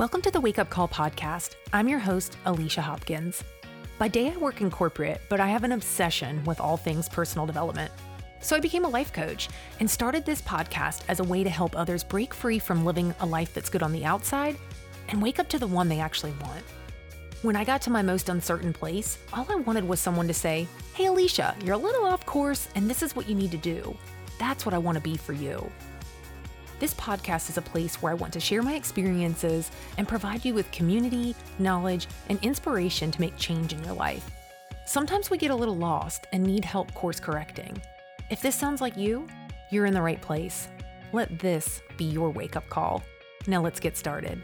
Welcome 0.00 0.22
to 0.22 0.30
the 0.30 0.40
Wake 0.40 0.58
Up 0.58 0.70
Call 0.70 0.88
podcast. 0.88 1.56
I'm 1.74 1.86
your 1.86 1.98
host, 1.98 2.38
Alicia 2.46 2.80
Hopkins. 2.80 3.44
By 3.98 4.08
day, 4.08 4.32
I 4.32 4.36
work 4.38 4.62
in 4.62 4.70
corporate, 4.70 5.20
but 5.28 5.40
I 5.40 5.48
have 5.48 5.62
an 5.62 5.72
obsession 5.72 6.42
with 6.44 6.58
all 6.58 6.78
things 6.78 7.06
personal 7.06 7.44
development. 7.44 7.92
So 8.40 8.56
I 8.56 8.60
became 8.60 8.86
a 8.86 8.88
life 8.88 9.12
coach 9.12 9.50
and 9.78 9.90
started 9.90 10.24
this 10.24 10.40
podcast 10.40 11.02
as 11.08 11.20
a 11.20 11.24
way 11.24 11.44
to 11.44 11.50
help 11.50 11.76
others 11.76 12.02
break 12.02 12.32
free 12.32 12.58
from 12.58 12.86
living 12.86 13.14
a 13.20 13.26
life 13.26 13.52
that's 13.52 13.68
good 13.68 13.82
on 13.82 13.92
the 13.92 14.06
outside 14.06 14.56
and 15.10 15.20
wake 15.20 15.38
up 15.38 15.50
to 15.50 15.58
the 15.58 15.66
one 15.66 15.90
they 15.90 16.00
actually 16.00 16.32
want. 16.40 16.64
When 17.42 17.54
I 17.54 17.64
got 17.64 17.82
to 17.82 17.90
my 17.90 18.00
most 18.00 18.30
uncertain 18.30 18.72
place, 18.72 19.18
all 19.34 19.46
I 19.50 19.56
wanted 19.56 19.86
was 19.86 20.00
someone 20.00 20.28
to 20.28 20.32
say, 20.32 20.66
Hey, 20.94 21.08
Alicia, 21.08 21.54
you're 21.62 21.74
a 21.74 21.76
little 21.76 22.06
off 22.06 22.24
course, 22.24 22.70
and 22.74 22.88
this 22.88 23.02
is 23.02 23.14
what 23.14 23.28
you 23.28 23.34
need 23.34 23.50
to 23.50 23.58
do. 23.58 23.94
That's 24.38 24.64
what 24.64 24.74
I 24.74 24.78
want 24.78 24.96
to 24.96 25.02
be 25.02 25.18
for 25.18 25.34
you. 25.34 25.70
This 26.80 26.94
podcast 26.94 27.50
is 27.50 27.58
a 27.58 27.62
place 27.62 28.00
where 28.00 28.10
I 28.10 28.14
want 28.14 28.32
to 28.32 28.40
share 28.40 28.62
my 28.62 28.72
experiences 28.72 29.70
and 29.98 30.08
provide 30.08 30.46
you 30.46 30.54
with 30.54 30.72
community, 30.72 31.36
knowledge, 31.58 32.08
and 32.30 32.42
inspiration 32.42 33.10
to 33.10 33.20
make 33.20 33.36
change 33.36 33.74
in 33.74 33.84
your 33.84 33.92
life. 33.92 34.30
Sometimes 34.86 35.28
we 35.28 35.36
get 35.36 35.50
a 35.50 35.54
little 35.54 35.76
lost 35.76 36.26
and 36.32 36.42
need 36.42 36.64
help 36.64 36.94
course 36.94 37.20
correcting. 37.20 37.76
If 38.30 38.40
this 38.40 38.56
sounds 38.56 38.80
like 38.80 38.96
you, 38.96 39.28
you're 39.70 39.84
in 39.84 39.92
the 39.92 40.00
right 40.00 40.22
place. 40.22 40.68
Let 41.12 41.38
this 41.38 41.82
be 41.98 42.06
your 42.06 42.30
wake 42.30 42.56
up 42.56 42.66
call. 42.70 43.02
Now 43.46 43.60
let's 43.60 43.78
get 43.78 43.98
started. 43.98 44.42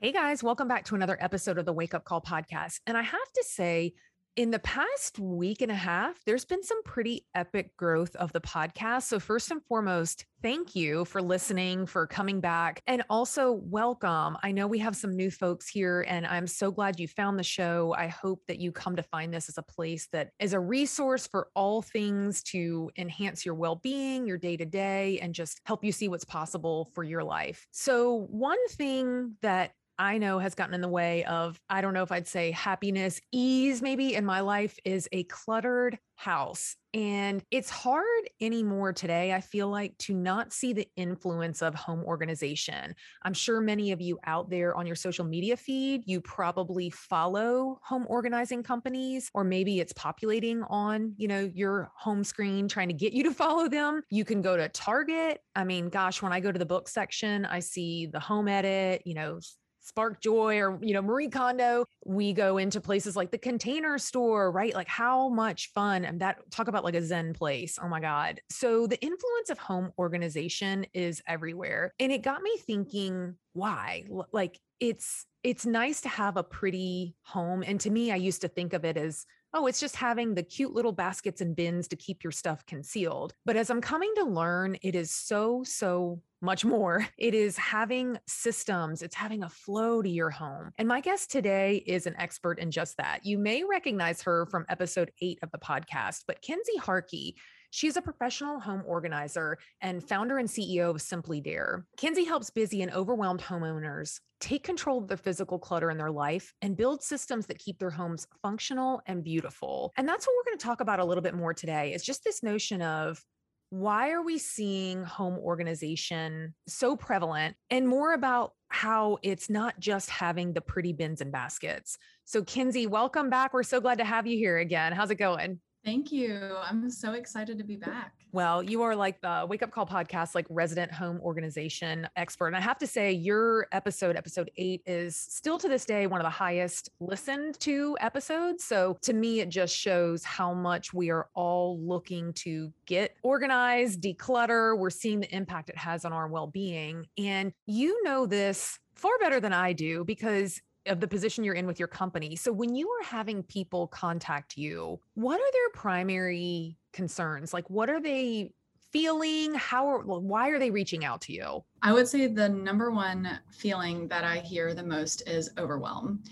Hey 0.00 0.12
guys, 0.12 0.42
welcome 0.42 0.66
back 0.66 0.86
to 0.86 0.94
another 0.94 1.18
episode 1.20 1.58
of 1.58 1.66
the 1.66 1.74
Wake 1.74 1.92
Up 1.92 2.04
Call 2.06 2.22
podcast. 2.22 2.80
And 2.86 2.96
I 2.96 3.02
have 3.02 3.32
to 3.34 3.44
say, 3.46 3.92
in 4.40 4.50
the 4.50 4.58
past 4.60 5.18
week 5.18 5.60
and 5.60 5.70
a 5.70 5.74
half, 5.74 6.18
there's 6.24 6.46
been 6.46 6.62
some 6.62 6.82
pretty 6.82 7.26
epic 7.34 7.76
growth 7.76 8.16
of 8.16 8.32
the 8.32 8.40
podcast. 8.40 9.02
So, 9.02 9.20
first 9.20 9.50
and 9.50 9.62
foremost, 9.64 10.24
thank 10.40 10.74
you 10.74 11.04
for 11.04 11.20
listening, 11.20 11.84
for 11.84 12.06
coming 12.06 12.40
back, 12.40 12.82
and 12.86 13.02
also 13.10 13.52
welcome. 13.52 14.38
I 14.42 14.52
know 14.52 14.66
we 14.66 14.78
have 14.78 14.96
some 14.96 15.14
new 15.14 15.30
folks 15.30 15.68
here, 15.68 16.06
and 16.08 16.26
I'm 16.26 16.46
so 16.46 16.70
glad 16.70 16.98
you 16.98 17.06
found 17.06 17.38
the 17.38 17.42
show. 17.42 17.94
I 17.98 18.06
hope 18.06 18.40
that 18.48 18.58
you 18.58 18.72
come 18.72 18.96
to 18.96 19.02
find 19.02 19.30
this 19.30 19.50
as 19.50 19.58
a 19.58 19.62
place 19.62 20.08
that 20.12 20.30
is 20.40 20.54
a 20.54 20.60
resource 20.60 21.26
for 21.26 21.48
all 21.54 21.82
things 21.82 22.42
to 22.44 22.90
enhance 22.96 23.44
your 23.44 23.56
well 23.56 23.76
being, 23.76 24.26
your 24.26 24.38
day 24.38 24.56
to 24.56 24.64
day, 24.64 25.18
and 25.20 25.34
just 25.34 25.60
help 25.66 25.84
you 25.84 25.92
see 25.92 26.08
what's 26.08 26.24
possible 26.24 26.88
for 26.94 27.04
your 27.04 27.22
life. 27.22 27.66
So, 27.72 28.26
one 28.30 28.66
thing 28.68 29.36
that 29.42 29.72
I 30.00 30.16
know 30.16 30.38
has 30.38 30.54
gotten 30.54 30.72
in 30.72 30.80
the 30.80 30.88
way 30.88 31.24
of, 31.24 31.60
I 31.68 31.82
don't 31.82 31.92
know 31.92 32.02
if 32.02 32.10
I'd 32.10 32.26
say 32.26 32.52
happiness, 32.52 33.20
ease 33.32 33.82
maybe 33.82 34.14
in 34.14 34.24
my 34.24 34.40
life 34.40 34.78
is 34.82 35.06
a 35.12 35.24
cluttered 35.24 35.98
house. 36.16 36.76
And 36.92 37.42
it's 37.50 37.70
hard 37.70 38.04
anymore 38.40 38.92
today, 38.92 39.32
I 39.32 39.40
feel 39.40 39.68
like, 39.68 39.96
to 39.98 40.14
not 40.14 40.52
see 40.52 40.72
the 40.72 40.88
influence 40.96 41.62
of 41.62 41.74
home 41.74 42.02
organization. 42.04 42.94
I'm 43.22 43.34
sure 43.34 43.60
many 43.60 43.92
of 43.92 44.00
you 44.00 44.18
out 44.24 44.50
there 44.50 44.74
on 44.74 44.86
your 44.86 44.96
social 44.96 45.24
media 45.24 45.56
feed, 45.56 46.02
you 46.06 46.20
probably 46.20 46.90
follow 46.90 47.78
home 47.82 48.06
organizing 48.08 48.62
companies, 48.62 49.30
or 49.34 49.44
maybe 49.44 49.80
it's 49.80 49.92
populating 49.92 50.62
on, 50.64 51.14
you 51.16 51.28
know, 51.28 51.50
your 51.54 51.90
home 51.94 52.24
screen 52.24 52.68
trying 52.68 52.88
to 52.88 52.94
get 52.94 53.12
you 53.12 53.22
to 53.24 53.32
follow 53.34 53.68
them. 53.68 54.02
You 54.10 54.24
can 54.24 54.40
go 54.40 54.56
to 54.56 54.68
Target. 54.70 55.40
I 55.54 55.64
mean, 55.64 55.90
gosh, 55.90 56.22
when 56.22 56.32
I 56.32 56.40
go 56.40 56.50
to 56.50 56.58
the 56.58 56.66
book 56.66 56.88
section, 56.88 57.44
I 57.44 57.60
see 57.60 58.06
the 58.06 58.20
home 58.20 58.48
edit, 58.48 59.02
you 59.04 59.14
know, 59.14 59.40
Spark 59.80 60.20
Joy 60.20 60.58
or, 60.58 60.78
you 60.82 60.94
know, 60.94 61.02
Marie 61.02 61.28
Kondo. 61.28 61.84
We 62.04 62.32
go 62.32 62.58
into 62.58 62.80
places 62.80 63.16
like 63.16 63.30
the 63.30 63.38
container 63.38 63.98
store, 63.98 64.50
right? 64.52 64.74
Like 64.74 64.88
how 64.88 65.28
much 65.28 65.70
fun 65.74 66.04
and 66.04 66.20
that 66.20 66.38
talk 66.50 66.68
about 66.68 66.84
like 66.84 66.94
a 66.94 67.02
Zen 67.02 67.32
place. 67.34 67.78
Oh 67.82 67.88
my 67.88 68.00
God. 68.00 68.40
So 68.50 68.86
the 68.86 69.00
influence 69.00 69.50
of 69.50 69.58
home 69.58 69.92
organization 69.98 70.86
is 70.92 71.22
everywhere. 71.26 71.94
And 71.98 72.12
it 72.12 72.22
got 72.22 72.42
me 72.42 72.56
thinking, 72.58 73.36
why? 73.52 74.04
Like 74.32 74.58
it's, 74.78 75.26
it's 75.42 75.66
nice 75.66 76.02
to 76.02 76.08
have 76.08 76.36
a 76.36 76.42
pretty 76.42 77.14
home. 77.22 77.64
And 77.66 77.80
to 77.80 77.90
me, 77.90 78.12
I 78.12 78.16
used 78.16 78.42
to 78.42 78.48
think 78.48 78.72
of 78.72 78.84
it 78.84 78.96
as 78.96 79.24
oh, 79.52 79.66
it's 79.66 79.80
just 79.80 79.96
having 79.96 80.34
the 80.34 80.42
cute 80.42 80.72
little 80.72 80.92
baskets 80.92 81.40
and 81.40 81.56
bins 81.56 81.88
to 81.88 81.96
keep 81.96 82.22
your 82.22 82.30
stuff 82.30 82.64
concealed. 82.66 83.34
But 83.44 83.56
as 83.56 83.70
I'm 83.70 83.80
coming 83.80 84.12
to 84.16 84.24
learn, 84.24 84.76
it 84.82 84.94
is 84.94 85.10
so, 85.10 85.62
so 85.64 86.20
much 86.40 86.64
more. 86.64 87.06
It 87.18 87.34
is 87.34 87.56
having 87.58 88.18
systems, 88.26 89.02
it's 89.02 89.14
having 89.14 89.42
a 89.42 89.48
flow 89.48 90.00
to 90.00 90.08
your 90.08 90.30
home. 90.30 90.72
And 90.78 90.88
my 90.88 91.00
guest 91.00 91.30
today 91.30 91.82
is 91.86 92.06
an 92.06 92.14
expert 92.18 92.58
in 92.58 92.70
just 92.70 92.96
that. 92.96 93.26
You 93.26 93.36
may 93.36 93.62
recognize 93.62 94.22
her 94.22 94.46
from 94.46 94.64
episode 94.68 95.10
eight 95.20 95.38
of 95.42 95.50
the 95.50 95.58
podcast, 95.58 96.24
but 96.26 96.40
Kinsey 96.40 96.78
Harkey 96.78 97.36
She's 97.70 97.96
a 97.96 98.02
professional 98.02 98.58
home 98.58 98.82
organizer 98.84 99.58
and 99.80 100.02
founder 100.02 100.38
and 100.38 100.48
CEO 100.48 100.90
of 100.90 101.00
Simply 101.00 101.40
Dare. 101.40 101.86
Kinsey 101.96 102.24
helps 102.24 102.50
busy 102.50 102.82
and 102.82 102.92
overwhelmed 102.92 103.40
homeowners 103.40 104.20
take 104.40 104.64
control 104.64 104.98
of 104.98 105.08
the 105.08 105.16
physical 105.16 105.58
clutter 105.58 105.90
in 105.90 105.98
their 105.98 106.10
life 106.10 106.52
and 106.62 106.76
build 106.76 107.02
systems 107.02 107.46
that 107.46 107.58
keep 107.58 107.78
their 107.78 107.90
homes 107.90 108.26
functional 108.42 109.00
and 109.06 109.22
beautiful. 109.22 109.92
And 109.96 110.08
that's 110.08 110.26
what 110.26 110.34
we're 110.36 110.50
going 110.50 110.58
to 110.58 110.64
talk 110.64 110.80
about 110.80 110.98
a 110.98 111.04
little 111.04 111.22
bit 111.22 111.34
more 111.34 111.54
today 111.54 111.92
is 111.92 112.02
just 112.02 112.24
this 112.24 112.42
notion 112.42 112.82
of 112.82 113.22
why 113.70 114.10
are 114.10 114.22
we 114.22 114.36
seeing 114.36 115.04
home 115.04 115.38
organization 115.38 116.54
so 116.66 116.96
prevalent 116.96 117.54
and 117.70 117.86
more 117.86 118.14
about 118.14 118.52
how 118.68 119.18
it's 119.22 119.48
not 119.48 119.78
just 119.78 120.10
having 120.10 120.52
the 120.52 120.60
pretty 120.60 120.92
bins 120.92 121.20
and 121.20 121.30
baskets. 121.30 121.96
So, 122.24 122.42
Kinsey, 122.42 122.86
welcome 122.88 123.30
back. 123.30 123.54
We're 123.54 123.62
so 123.62 123.80
glad 123.80 123.98
to 123.98 124.04
have 124.04 124.26
you 124.26 124.36
here 124.36 124.58
again. 124.58 124.92
How's 124.92 125.10
it 125.10 125.16
going? 125.16 125.60
Thank 125.84 126.12
you. 126.12 126.56
I'm 126.62 126.90
so 126.90 127.12
excited 127.12 127.56
to 127.58 127.64
be 127.64 127.76
back. 127.76 128.12
Well, 128.32 128.62
you 128.62 128.82
are 128.82 128.94
like 128.94 129.20
the 129.22 129.46
Wake 129.48 129.62
Up 129.62 129.70
Call 129.70 129.86
podcast, 129.86 130.34
like 130.34 130.46
resident 130.50 130.92
home 130.92 131.18
organization 131.20 132.06
expert. 132.16 132.48
And 132.48 132.56
I 132.56 132.60
have 132.60 132.78
to 132.78 132.86
say, 132.86 133.10
your 133.10 133.66
episode, 133.72 134.14
episode 134.14 134.50
eight, 134.56 134.82
is 134.86 135.16
still 135.16 135.58
to 135.58 135.68
this 135.68 135.84
day 135.84 136.06
one 136.06 136.20
of 136.20 136.24
the 136.24 136.30
highest 136.30 136.90
listened 137.00 137.58
to 137.60 137.96
episodes. 138.00 138.62
So 138.62 138.98
to 139.02 139.14
me, 139.14 139.40
it 139.40 139.48
just 139.48 139.74
shows 139.74 140.22
how 140.22 140.52
much 140.52 140.92
we 140.92 141.10
are 141.10 141.28
all 141.34 141.80
looking 141.80 142.34
to 142.34 142.72
get 142.86 143.16
organized, 143.22 144.02
declutter. 144.02 144.78
We're 144.78 144.90
seeing 144.90 145.20
the 145.20 145.34
impact 145.34 145.70
it 145.70 145.78
has 145.78 146.04
on 146.04 146.12
our 146.12 146.28
well 146.28 146.46
being. 146.46 147.06
And 147.18 147.52
you 147.66 148.02
know 148.04 148.26
this 148.26 148.78
far 148.94 149.18
better 149.18 149.40
than 149.40 149.54
I 149.54 149.72
do 149.72 150.04
because 150.04 150.60
of 150.86 151.00
the 151.00 151.08
position 151.08 151.44
you're 151.44 151.54
in 151.54 151.66
with 151.66 151.78
your 151.78 151.88
company. 151.88 152.36
So 152.36 152.52
when 152.52 152.74
you 152.74 152.88
are 152.88 153.04
having 153.04 153.42
people 153.42 153.86
contact 153.86 154.56
you, 154.56 155.00
what 155.14 155.40
are 155.40 155.52
their 155.52 155.70
primary 155.74 156.78
concerns? 156.92 157.52
Like 157.52 157.68
what 157.68 157.90
are 157.90 158.00
they 158.00 158.52
feeling? 158.90 159.54
How 159.54 159.88
are 159.88 159.98
why 160.00 160.48
are 160.48 160.58
they 160.58 160.70
reaching 160.70 161.04
out 161.04 161.20
to 161.22 161.32
you? 161.32 161.64
I 161.82 161.92
would 161.92 162.08
say 162.08 162.26
the 162.26 162.48
number 162.48 162.90
one 162.90 163.38
feeling 163.50 164.08
that 164.08 164.24
I 164.24 164.38
hear 164.38 164.74
the 164.74 164.82
most 164.82 165.28
is 165.28 165.50
overwhelm. 165.58 166.22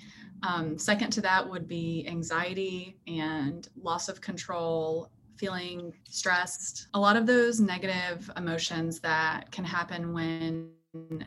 Um, 0.42 0.78
second 0.78 1.10
to 1.10 1.20
that 1.22 1.48
would 1.48 1.66
be 1.66 2.06
anxiety 2.08 2.96
and 3.06 3.68
loss 3.80 4.08
of 4.08 4.20
control, 4.20 5.10
feeling 5.36 5.92
stressed. 6.08 6.88
A 6.94 7.00
lot 7.00 7.16
of 7.16 7.26
those 7.26 7.60
negative 7.60 8.30
emotions 8.36 9.00
that 9.00 9.50
can 9.50 9.64
happen 9.64 10.12
when 10.12 10.70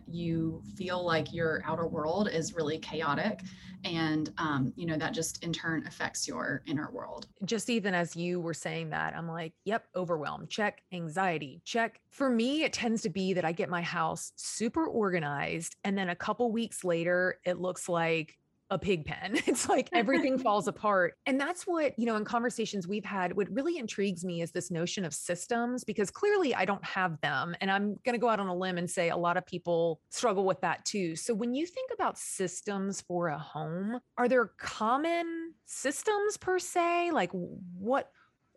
you 0.07 0.61
feel 0.75 1.05
like 1.05 1.33
your 1.33 1.61
outer 1.65 1.87
world 1.87 2.29
is 2.29 2.53
really 2.53 2.79
chaotic 2.79 3.41
and 3.83 4.31
um, 4.37 4.73
you 4.75 4.85
know 4.85 4.97
that 4.97 5.13
just 5.13 5.43
in 5.43 5.51
turn 5.51 5.85
affects 5.87 6.27
your 6.27 6.61
inner 6.67 6.89
world. 6.91 7.27
Just 7.45 7.69
even 7.69 7.93
as 7.93 8.15
you 8.15 8.39
were 8.39 8.53
saying 8.53 8.89
that 8.89 9.15
i'm 9.15 9.27
like 9.27 9.53
yep 9.65 9.85
overwhelmed 9.95 10.49
check 10.49 10.81
anxiety 10.91 11.61
check. 11.65 11.99
For 12.09 12.29
me 12.29 12.63
it 12.63 12.73
tends 12.73 13.01
to 13.03 13.09
be 13.09 13.33
that 13.33 13.45
i 13.45 13.51
get 13.51 13.69
my 13.69 13.81
house 13.81 14.31
super 14.35 14.85
organized 14.85 15.75
and 15.83 15.97
then 15.97 16.09
a 16.09 16.15
couple 16.15 16.51
weeks 16.51 16.83
later 16.83 17.39
it 17.45 17.59
looks 17.59 17.87
like 17.87 18.37
a 18.71 18.79
pig 18.79 19.05
pen. 19.05 19.37
It's 19.51 19.67
like 19.67 19.89
everything 19.91 20.37
falls 20.39 20.69
apart. 20.69 21.15
And 21.25 21.39
that's 21.39 21.67
what, 21.67 21.97
you 21.99 22.05
know, 22.05 22.15
in 22.15 22.23
conversations 22.23 22.87
we've 22.87 23.03
had, 23.03 23.35
what 23.35 23.49
really 23.51 23.77
intrigues 23.77 24.23
me 24.23 24.41
is 24.41 24.51
this 24.51 24.71
notion 24.71 25.03
of 25.03 25.13
systems, 25.13 25.83
because 25.83 26.09
clearly 26.09 26.55
I 26.55 26.63
don't 26.63 26.83
have 26.85 27.19
them. 27.19 27.53
And 27.59 27.69
I'm 27.69 27.97
going 28.05 28.13
to 28.13 28.17
go 28.17 28.29
out 28.29 28.39
on 28.39 28.47
a 28.47 28.55
limb 28.55 28.77
and 28.77 28.89
say 28.89 29.09
a 29.09 29.17
lot 29.17 29.35
of 29.35 29.45
people 29.45 29.99
struggle 30.09 30.45
with 30.45 30.61
that 30.61 30.85
too. 30.85 31.17
So 31.17 31.33
when 31.33 31.53
you 31.53 31.65
think 31.65 31.91
about 31.93 32.17
systems 32.17 33.01
for 33.01 33.27
a 33.27 33.37
home, 33.37 33.99
are 34.17 34.29
there 34.29 34.51
common 34.57 35.53
systems 35.65 36.37
per 36.37 36.57
se? 36.57 37.11
Like 37.11 37.31
what? 37.77 38.09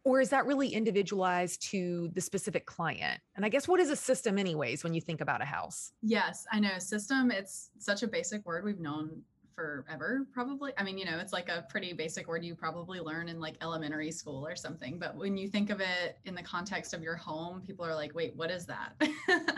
Or 0.05 0.21
is 0.21 0.29
that 0.29 0.47
really 0.47 0.69
individualized 0.69 1.63
to 1.71 2.11
the 2.13 2.21
specific 2.21 2.67
client? 2.67 3.21
And 3.35 3.45
I 3.45 3.49
guess 3.49 3.67
what 3.67 3.81
is 3.81 3.91
a 3.91 3.97
system, 3.97 4.39
anyways, 4.39 4.85
when 4.85 4.93
you 4.93 5.01
think 5.01 5.23
about 5.23 5.41
a 5.41 5.47
house? 5.47 5.93
Yes, 6.03 6.47
I 6.53 6.61
know. 6.61 6.79
System, 6.79 7.31
it's 7.31 7.71
such 7.79 8.03
a 8.03 8.07
basic 8.07 8.45
word 8.45 8.65
we've 8.65 8.81
known 8.81 9.23
forever 9.55 10.27
probably. 10.33 10.73
I 10.77 10.83
mean 10.83 10.99
you 10.99 11.05
know 11.05 11.19
it's 11.19 11.33
like 11.33 11.49
a 11.49 11.67
pretty 11.69 11.93
basic 11.93 12.29
word 12.29 12.45
you 12.45 12.55
probably 12.55 13.01
learn 13.01 13.29
in 13.29 13.41
like 13.41 13.57
elementary 13.63 14.11
school 14.11 14.47
or 14.47 14.57
something 14.57 14.99
but 14.99 15.17
when 15.17 15.37
you 15.37 15.49
think 15.49 15.71
of 15.71 15.81
it 15.81 16.19
in 16.25 16.35
the 16.35 16.43
context 16.43 16.95
of 16.95 17.03
your 17.03 17.17
home 17.17 17.61
people 17.61 17.85
are 17.85 17.95
like 17.95 18.15
wait 18.15 18.35
what 18.37 18.51
is 18.51 18.67
that? 18.67 18.95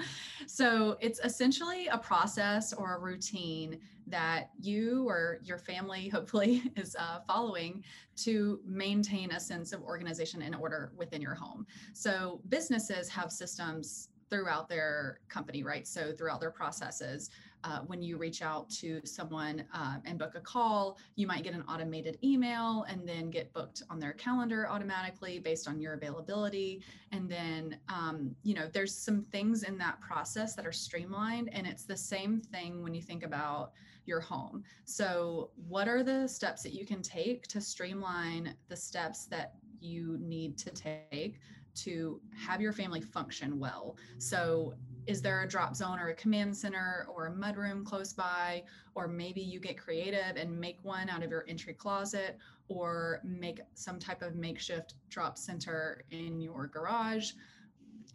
So 0.46 0.96
it's 1.00 1.20
essentially 1.22 1.88
a 1.88 1.98
process 1.98 2.72
or 2.72 2.96
a 2.96 3.00
routine 3.00 3.80
that 4.06 4.50
you 4.60 5.08
or 5.08 5.40
your 5.42 5.58
family 5.58 6.08
hopefully 6.12 6.62
is 6.76 6.96
uh, 6.98 7.20
following 7.26 7.82
to 8.16 8.60
maintain 8.64 9.32
a 9.32 9.40
sense 9.40 9.72
of 9.72 9.82
organization 9.82 10.42
and 10.42 10.54
order 10.54 10.92
within 10.96 11.20
your 11.20 11.34
home. 11.34 11.66
So 11.92 12.40
businesses 12.48 13.08
have 13.08 13.30
systems 13.30 14.08
throughout 14.30 14.68
their 14.68 15.20
company, 15.28 15.62
right? 15.62 15.86
So 15.86 16.12
throughout 16.12 16.40
their 16.40 16.50
processes, 16.50 17.30
uh, 17.64 17.80
when 17.86 18.02
you 18.02 18.16
reach 18.16 18.42
out 18.42 18.68
to 18.70 19.00
someone 19.04 19.64
um, 19.72 20.02
and 20.04 20.18
book 20.18 20.34
a 20.34 20.40
call, 20.40 20.98
you 21.16 21.26
might 21.26 21.42
get 21.42 21.54
an 21.54 21.62
automated 21.68 22.18
email 22.22 22.84
and 22.88 23.08
then 23.08 23.30
get 23.30 23.52
booked 23.52 23.82
on 23.90 23.98
their 23.98 24.12
calendar 24.12 24.68
automatically 24.68 25.38
based 25.38 25.68
on 25.68 25.80
your 25.80 25.94
availability. 25.94 26.82
And 27.12 27.28
then, 27.28 27.78
um, 27.88 28.34
you 28.42 28.54
know, 28.54 28.68
there's 28.72 28.94
some 28.94 29.22
things 29.32 29.62
in 29.62 29.78
that 29.78 30.00
process 30.00 30.54
that 30.54 30.66
are 30.66 30.72
streamlined. 30.72 31.50
And 31.52 31.66
it's 31.66 31.84
the 31.84 31.96
same 31.96 32.40
thing 32.40 32.82
when 32.82 32.94
you 32.94 33.02
think 33.02 33.24
about 33.24 33.72
your 34.06 34.20
home. 34.20 34.62
So, 34.84 35.50
what 35.68 35.88
are 35.88 36.02
the 36.02 36.28
steps 36.28 36.62
that 36.62 36.72
you 36.72 36.86
can 36.86 37.02
take 37.02 37.46
to 37.48 37.60
streamline 37.60 38.54
the 38.68 38.76
steps 38.76 39.26
that 39.26 39.54
you 39.80 40.16
need 40.20 40.56
to 40.58 40.70
take 40.70 41.40
to 41.74 42.20
have 42.34 42.60
your 42.60 42.72
family 42.72 43.00
function 43.00 43.58
well? 43.58 43.96
So, 44.18 44.74
is 45.06 45.22
there 45.22 45.42
a 45.42 45.48
drop 45.48 45.74
zone 45.74 45.98
or 45.98 46.08
a 46.08 46.14
command 46.14 46.56
center 46.56 47.06
or 47.08 47.26
a 47.26 47.30
mudroom 47.30 47.84
close 47.84 48.12
by? 48.12 48.64
Or 48.94 49.06
maybe 49.08 49.40
you 49.40 49.60
get 49.60 49.78
creative 49.78 50.36
and 50.36 50.58
make 50.58 50.78
one 50.82 51.08
out 51.08 51.22
of 51.22 51.30
your 51.30 51.44
entry 51.48 51.74
closet 51.74 52.38
or 52.68 53.20
make 53.24 53.60
some 53.74 53.98
type 53.98 54.22
of 54.22 54.34
makeshift 54.34 54.94
drop 55.08 55.38
center 55.38 56.04
in 56.10 56.40
your 56.40 56.66
garage. 56.66 57.32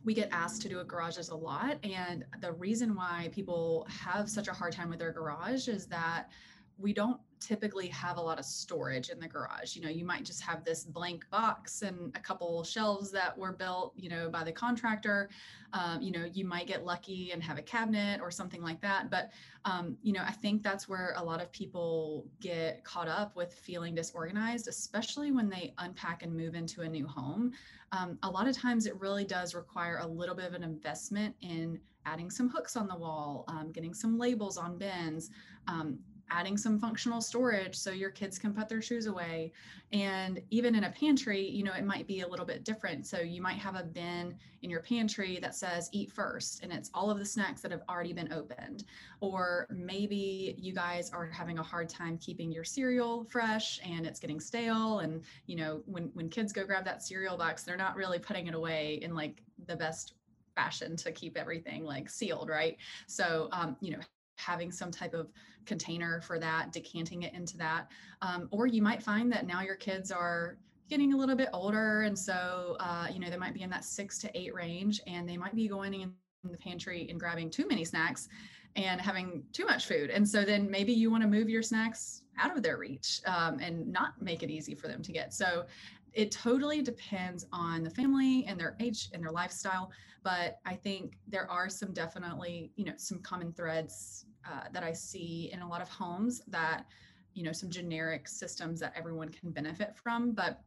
We 0.04 0.14
get 0.14 0.30
asked 0.32 0.62
to 0.64 0.70
do 0.70 0.84
garages 0.84 1.30
a 1.30 1.36
lot. 1.36 1.78
And 1.86 2.26
the 2.42 2.52
reason 2.54 2.96
why 2.96 3.30
people 3.32 3.88
have 3.90 4.30
such 4.30 4.48
a 4.48 4.54
hard 4.54 4.74
time 4.74 4.90
with 4.90 5.00
their 5.00 5.12
garage 5.12 5.68
is 5.68 5.88
that 5.88 6.30
we 6.78 6.94
don't 6.94 7.20
typically 7.42 7.88
have 7.88 8.18
a 8.18 8.22
lot 8.22 8.40
of 8.40 8.46
storage 8.46 9.10
in 9.10 9.20
the 9.20 9.28
garage. 9.28 9.76
You 9.76 9.82
know, 9.82 9.90
you 9.90 10.06
might 10.06 10.24
just 10.24 10.42
have 10.42 10.64
this 10.64 10.86
blank 10.86 11.30
box 11.30 11.82
and 11.82 12.16
a 12.16 12.20
couple 12.20 12.64
shelves 12.64 13.12
that 13.12 13.38
were 13.38 13.52
built, 13.52 13.94
you 13.98 14.10
know, 14.10 14.30
by 14.30 14.44
the 14.44 14.52
contractor. 14.52 15.30
Um, 15.74 16.02
you 16.02 16.12
know, 16.12 16.30
you 16.32 16.46
might 16.46 16.68
get 16.68 16.86
lucky 16.86 17.32
and 17.32 17.42
have 17.44 17.58
a 17.58 17.62
cabinet 17.62 18.22
or 18.22 18.30
something 18.30 18.62
like 18.62 18.80
that. 18.82 19.10
But, 19.10 19.32
um, 19.66 19.98
you 20.04 20.14
know, 20.14 20.22
I 20.26 20.32
think 20.32 20.64
that's 20.64 20.88
where 20.88 21.14
a 21.18 21.24
lot 21.24 21.42
of 21.42 21.52
people 21.52 22.28
get 22.40 22.84
caught 22.84 23.08
up 23.08 23.36
with 23.36 23.54
feeling 23.54 23.96
disorganized, 23.96 24.68
especially 24.68 25.32
when 25.32 25.50
they 25.50 25.74
unpack 25.80 26.24
and 26.24 26.36
move 26.36 26.56
into 26.56 26.82
a 26.82 26.90
new 26.90 27.08
home. 27.08 27.52
Um, 27.92 28.18
a 28.24 28.30
lot 28.30 28.48
of 28.48 28.56
times 28.56 28.86
it 28.86 28.98
really 29.00 29.26
does 29.26 29.54
require 29.56 29.98
a 29.98 30.08
little 30.08 30.36
bit 30.36 30.46
of 30.46 30.54
an 30.54 30.64
investment 30.64 31.36
in 31.42 31.80
adding 32.06 32.30
some 32.30 32.50
hooks 32.50 32.76
on 32.76 32.88
the 32.88 32.96
wall, 32.96 33.46
um, 33.48 33.72
getting 33.72 33.94
some 33.94 34.18
labels 34.18 34.58
on 34.58 34.78
bins, 34.78 35.30
um, 35.68 36.00
adding 36.32 36.58
some 36.58 36.80
functional 36.80 37.22
storage 37.22 37.76
so 37.76 37.92
your 37.92 38.10
kids 38.10 38.40
can 38.40 38.54
put 38.54 38.70
their 38.70 38.82
shoes 38.82 39.06
away. 39.06 39.52
And 39.92 40.42
even 40.50 40.74
in 40.74 40.86
a 40.86 40.92
pantry, 40.92 41.46
you 41.46 41.64
know, 41.64 41.74
it 41.74 41.86
might 41.86 42.08
be 42.08 42.22
a 42.22 42.28
little 42.28 42.46
bit 42.46 42.64
different. 42.64 43.06
So 43.06 43.20
you 43.20 43.42
might 43.42 43.58
have 43.58 43.76
a 43.76 43.84
bin 43.84 44.36
in 44.62 44.70
your 44.70 44.82
pantry 44.82 45.38
that 45.42 45.54
says 45.54 45.90
eat 45.92 46.12
first, 46.12 46.64
and 46.64 46.72
it's 46.72 46.90
all 46.94 47.12
of 47.12 47.20
the 47.20 47.26
snacks 47.26 47.62
that 47.62 47.72
have 47.72 47.82
already 47.90 48.14
been 48.14 48.32
opened. 48.32 48.86
Or 49.20 49.68
maybe 49.70 50.56
you 50.58 50.74
guys 50.74 51.10
are 51.12 51.26
having 51.26 51.60
a 51.60 51.64
hard 51.64 51.90
time 51.90 52.18
keeping 52.18 52.52
your 52.52 52.64
cereal 52.64 53.26
fresh 53.26 53.80
and 53.84 54.06
it's 54.06 54.20
getting 54.20 54.40
stale. 54.40 55.00
And, 55.00 55.24
you 55.46 55.58
know, 55.58 55.82
when, 55.86 56.06
when 56.14 56.30
kids 56.30 56.54
go 56.54 56.66
grab 56.66 56.86
that 56.86 57.04
cereal 57.04 57.38
box, 57.38 57.64
they're 57.64 57.76
not 57.76 57.96
really 57.98 58.20
putting 58.20 58.48
it 58.48 58.54
away 58.54 59.00
in 59.02 59.14
like 59.14 59.42
the 59.68 59.76
best 59.76 60.14
fashion 60.56 60.96
to 60.98 61.12
keep 61.12 61.38
everything 61.38 61.84
like 61.84 62.10
sealed, 62.10 62.50
right? 62.50 62.78
So, 63.08 63.50
um, 63.52 63.76
you 63.82 63.92
know, 63.92 64.00
having 64.42 64.72
some 64.72 64.92
type 64.92 65.14
of 65.14 65.32
container 65.66 66.22
for 66.22 66.40
that, 66.40 66.72
decanting 66.72 67.24
it 67.24 67.34
into 67.34 67.58
that. 67.58 67.92
Um, 68.22 68.48
or 68.52 68.68
you 68.68 68.82
might 68.82 69.04
find 69.04 69.32
that 69.32 69.46
now 69.46 69.62
your 69.62 69.76
kids 69.76 70.12
are 70.12 70.58
getting 70.90 71.14
a 71.14 71.18
little 71.18 71.36
bit 71.36 71.50
older. 71.54 72.02
And 72.02 72.18
so, 72.18 72.76
uh, 72.80 73.08
you 73.12 73.20
know, 73.20 73.30
they 73.30 73.38
might 73.38 73.54
be 73.54 73.62
in 73.62 73.70
that 73.70 73.86
six 73.86 74.18
to 74.20 74.38
eight 74.38 74.54
range 74.54 75.00
and 75.08 75.28
they 75.28 75.38
might 75.38 75.56
be 75.56 75.68
going 75.68 75.94
in 75.94 76.14
the 76.44 76.58
pantry 76.58 77.08
and 77.10 77.20
grabbing 77.20 77.50
too 77.50 77.68
many 77.68 77.86
snacks 77.86 78.28
and 78.76 79.00
having 79.00 79.44
too 79.54 79.66
much 79.66 79.86
food. 79.86 80.10
And 80.10 80.28
so 80.28 80.44
then 80.44 80.70
maybe 80.70 80.92
you 80.92 81.12
want 81.12 81.24
to 81.24 81.30
move 81.30 81.50
your 81.50 81.62
snacks 81.62 82.24
out 82.40 82.56
of 82.56 82.64
their 82.64 82.78
reach 82.78 83.22
um, 83.26 83.60
and 83.60 83.88
not 83.88 84.22
make 84.22 84.44
it 84.44 84.50
easy 84.50 84.76
for 84.76 84.88
them 84.88 85.02
to 85.04 85.12
get. 85.12 85.34
So 85.34 85.66
it 86.14 86.32
totally 86.32 86.82
depends 86.82 87.46
on 87.54 87.84
the 87.84 87.90
family 87.90 88.46
and 88.48 88.60
their 88.60 88.76
age 88.80 89.10
and 89.14 89.24
their 89.24 89.32
lifestyle. 89.32 89.92
But 90.24 90.60
I 90.66 90.76
think 90.76 91.18
there 91.28 91.50
are 91.50 91.70
some 91.70 91.94
definitely, 91.94 92.72
you 92.76 92.86
know, 92.86 92.94
some 92.98 93.20
common 93.20 93.54
threads 93.54 94.26
uh, 94.46 94.66
that 94.72 94.84
I 94.84 94.94
see 94.94 95.50
in 95.54 95.62
a 95.62 95.68
lot 95.68 95.82
of 95.82 95.90
homes 95.90 96.42
that, 96.48 96.86
you 97.34 97.44
know, 97.44 97.52
some 97.52 97.70
generic 97.70 98.28
systems 98.28 98.80
that 98.80 98.94
everyone 98.96 99.30
can 99.30 99.52
benefit 99.52 99.96
from. 99.96 100.32
But 100.34 100.62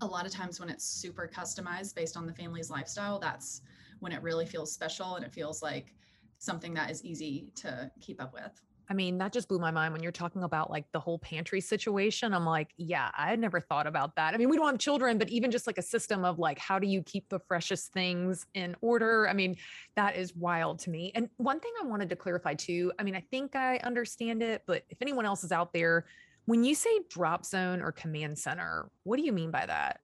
a 0.00 0.06
lot 0.06 0.26
of 0.26 0.32
times 0.32 0.60
when 0.60 0.68
it's 0.68 0.84
super 0.84 1.30
customized 1.32 1.94
based 1.94 2.16
on 2.16 2.26
the 2.26 2.32
family's 2.32 2.70
lifestyle, 2.70 3.18
that's 3.18 3.62
when 4.00 4.12
it 4.12 4.22
really 4.22 4.46
feels 4.46 4.72
special 4.72 5.16
and 5.16 5.24
it 5.24 5.32
feels 5.32 5.62
like 5.62 5.94
something 6.38 6.74
that 6.74 6.90
is 6.90 7.04
easy 7.04 7.50
to 7.56 7.90
keep 8.00 8.20
up 8.20 8.32
with. 8.34 8.60
I 8.88 8.94
mean, 8.94 9.18
that 9.18 9.32
just 9.32 9.48
blew 9.48 9.58
my 9.58 9.70
mind 9.70 9.92
when 9.92 10.02
you're 10.02 10.12
talking 10.12 10.42
about 10.42 10.70
like 10.70 10.84
the 10.92 11.00
whole 11.00 11.18
pantry 11.18 11.60
situation. 11.60 12.34
I'm 12.34 12.44
like, 12.44 12.70
yeah, 12.76 13.10
I 13.16 13.28
had 13.28 13.38
never 13.38 13.60
thought 13.60 13.86
about 13.86 14.16
that. 14.16 14.34
I 14.34 14.36
mean, 14.36 14.48
we 14.48 14.56
don't 14.56 14.66
have 14.66 14.78
children, 14.78 15.18
but 15.18 15.28
even 15.30 15.50
just 15.50 15.66
like 15.66 15.78
a 15.78 15.82
system 15.82 16.24
of 16.24 16.38
like, 16.38 16.58
how 16.58 16.78
do 16.78 16.86
you 16.86 17.02
keep 17.02 17.28
the 17.28 17.38
freshest 17.38 17.92
things 17.92 18.46
in 18.54 18.76
order? 18.80 19.28
I 19.28 19.32
mean, 19.32 19.56
that 19.96 20.16
is 20.16 20.34
wild 20.36 20.78
to 20.80 20.90
me. 20.90 21.12
And 21.14 21.28
one 21.38 21.60
thing 21.60 21.72
I 21.82 21.86
wanted 21.86 22.10
to 22.10 22.16
clarify 22.16 22.54
too, 22.54 22.92
I 22.98 23.02
mean, 23.02 23.16
I 23.16 23.24
think 23.30 23.56
I 23.56 23.78
understand 23.78 24.42
it, 24.42 24.62
but 24.66 24.84
if 24.90 24.98
anyone 25.00 25.24
else 25.24 25.44
is 25.44 25.52
out 25.52 25.72
there, 25.72 26.04
when 26.46 26.62
you 26.62 26.74
say 26.74 27.00
drop 27.08 27.46
zone 27.46 27.80
or 27.80 27.90
command 27.90 28.38
center, 28.38 28.90
what 29.04 29.16
do 29.16 29.24
you 29.24 29.32
mean 29.32 29.50
by 29.50 29.64
that? 29.64 30.00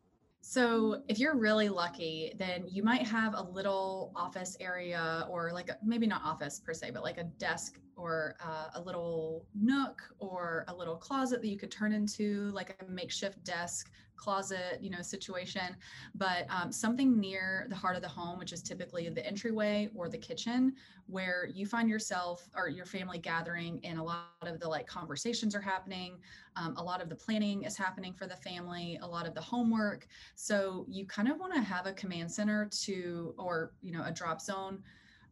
So, 0.50 1.02
if 1.06 1.20
you're 1.20 1.36
really 1.36 1.68
lucky, 1.68 2.32
then 2.36 2.64
you 2.66 2.82
might 2.82 3.06
have 3.06 3.34
a 3.34 3.40
little 3.40 4.10
office 4.16 4.56
area, 4.58 5.24
or 5.30 5.52
like 5.52 5.70
maybe 5.80 6.08
not 6.08 6.22
office 6.24 6.58
per 6.58 6.74
se, 6.74 6.90
but 6.90 7.04
like 7.04 7.18
a 7.18 7.22
desk 7.38 7.78
or 7.96 8.34
uh, 8.44 8.70
a 8.74 8.80
little 8.80 9.46
nook 9.54 10.02
or 10.18 10.64
a 10.66 10.74
little 10.74 10.96
closet 10.96 11.40
that 11.40 11.46
you 11.46 11.56
could 11.56 11.70
turn 11.70 11.92
into 11.92 12.50
like 12.50 12.76
a 12.82 12.90
makeshift 12.90 13.44
desk 13.44 13.92
closet, 14.20 14.78
you 14.80 14.90
know, 14.90 15.02
situation, 15.02 15.74
but 16.14 16.42
um, 16.50 16.70
something 16.70 17.18
near 17.18 17.66
the 17.70 17.74
heart 17.74 17.96
of 17.96 18.02
the 18.02 18.08
home, 18.08 18.38
which 18.38 18.52
is 18.52 18.62
typically 18.62 19.08
the 19.08 19.26
entryway 19.26 19.88
or 19.96 20.08
the 20.08 20.18
kitchen, 20.18 20.74
where 21.06 21.48
you 21.58 21.64
find 21.66 21.88
yourself 21.88 22.48
or 22.54 22.68
your 22.68 22.84
family 22.84 23.18
gathering 23.18 23.80
and 23.82 23.98
a 23.98 24.02
lot 24.02 24.26
of 24.42 24.60
the 24.60 24.68
like 24.68 24.86
conversations 24.86 25.54
are 25.54 25.60
happening. 25.60 26.18
Um, 26.56 26.76
a 26.76 26.82
lot 26.82 27.00
of 27.02 27.08
the 27.08 27.16
planning 27.16 27.64
is 27.64 27.76
happening 27.76 28.12
for 28.12 28.26
the 28.26 28.36
family, 28.36 28.98
a 29.02 29.06
lot 29.06 29.26
of 29.26 29.34
the 29.34 29.40
homework. 29.40 30.06
So 30.34 30.84
you 30.88 31.06
kind 31.06 31.28
of 31.28 31.38
want 31.38 31.54
to 31.54 31.60
have 31.60 31.86
a 31.86 31.92
command 31.92 32.30
center 32.30 32.68
to, 32.82 33.34
or, 33.38 33.72
you 33.80 33.92
know, 33.92 34.04
a 34.04 34.12
drop 34.12 34.40
zone 34.40 34.82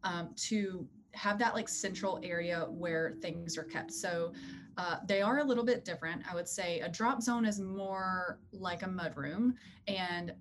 um, 0.03 0.29
to 0.47 0.87
have 1.13 1.39
that 1.39 1.53
like 1.53 1.67
central 1.67 2.19
area 2.23 2.67
where 2.69 3.13
things 3.21 3.57
are 3.57 3.63
kept. 3.63 3.91
So 3.91 4.33
uh, 4.77 4.97
they 5.07 5.21
are 5.21 5.39
a 5.39 5.43
little 5.43 5.65
bit 5.65 5.83
different. 5.83 6.23
I 6.29 6.35
would 6.35 6.47
say 6.47 6.79
a 6.79 6.89
drop 6.89 7.21
zone 7.21 7.45
is 7.45 7.59
more 7.59 8.39
like 8.51 8.83
a 8.83 8.87
mudroom 8.87 9.53
and 9.87 10.33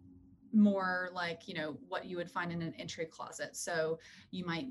more 0.52 1.10
like, 1.12 1.48
you 1.48 1.54
know, 1.54 1.76
what 1.88 2.04
you 2.06 2.16
would 2.16 2.30
find 2.30 2.52
in 2.52 2.62
an 2.62 2.74
entry 2.78 3.06
closet. 3.06 3.56
So 3.56 3.98
you 4.30 4.44
might 4.44 4.66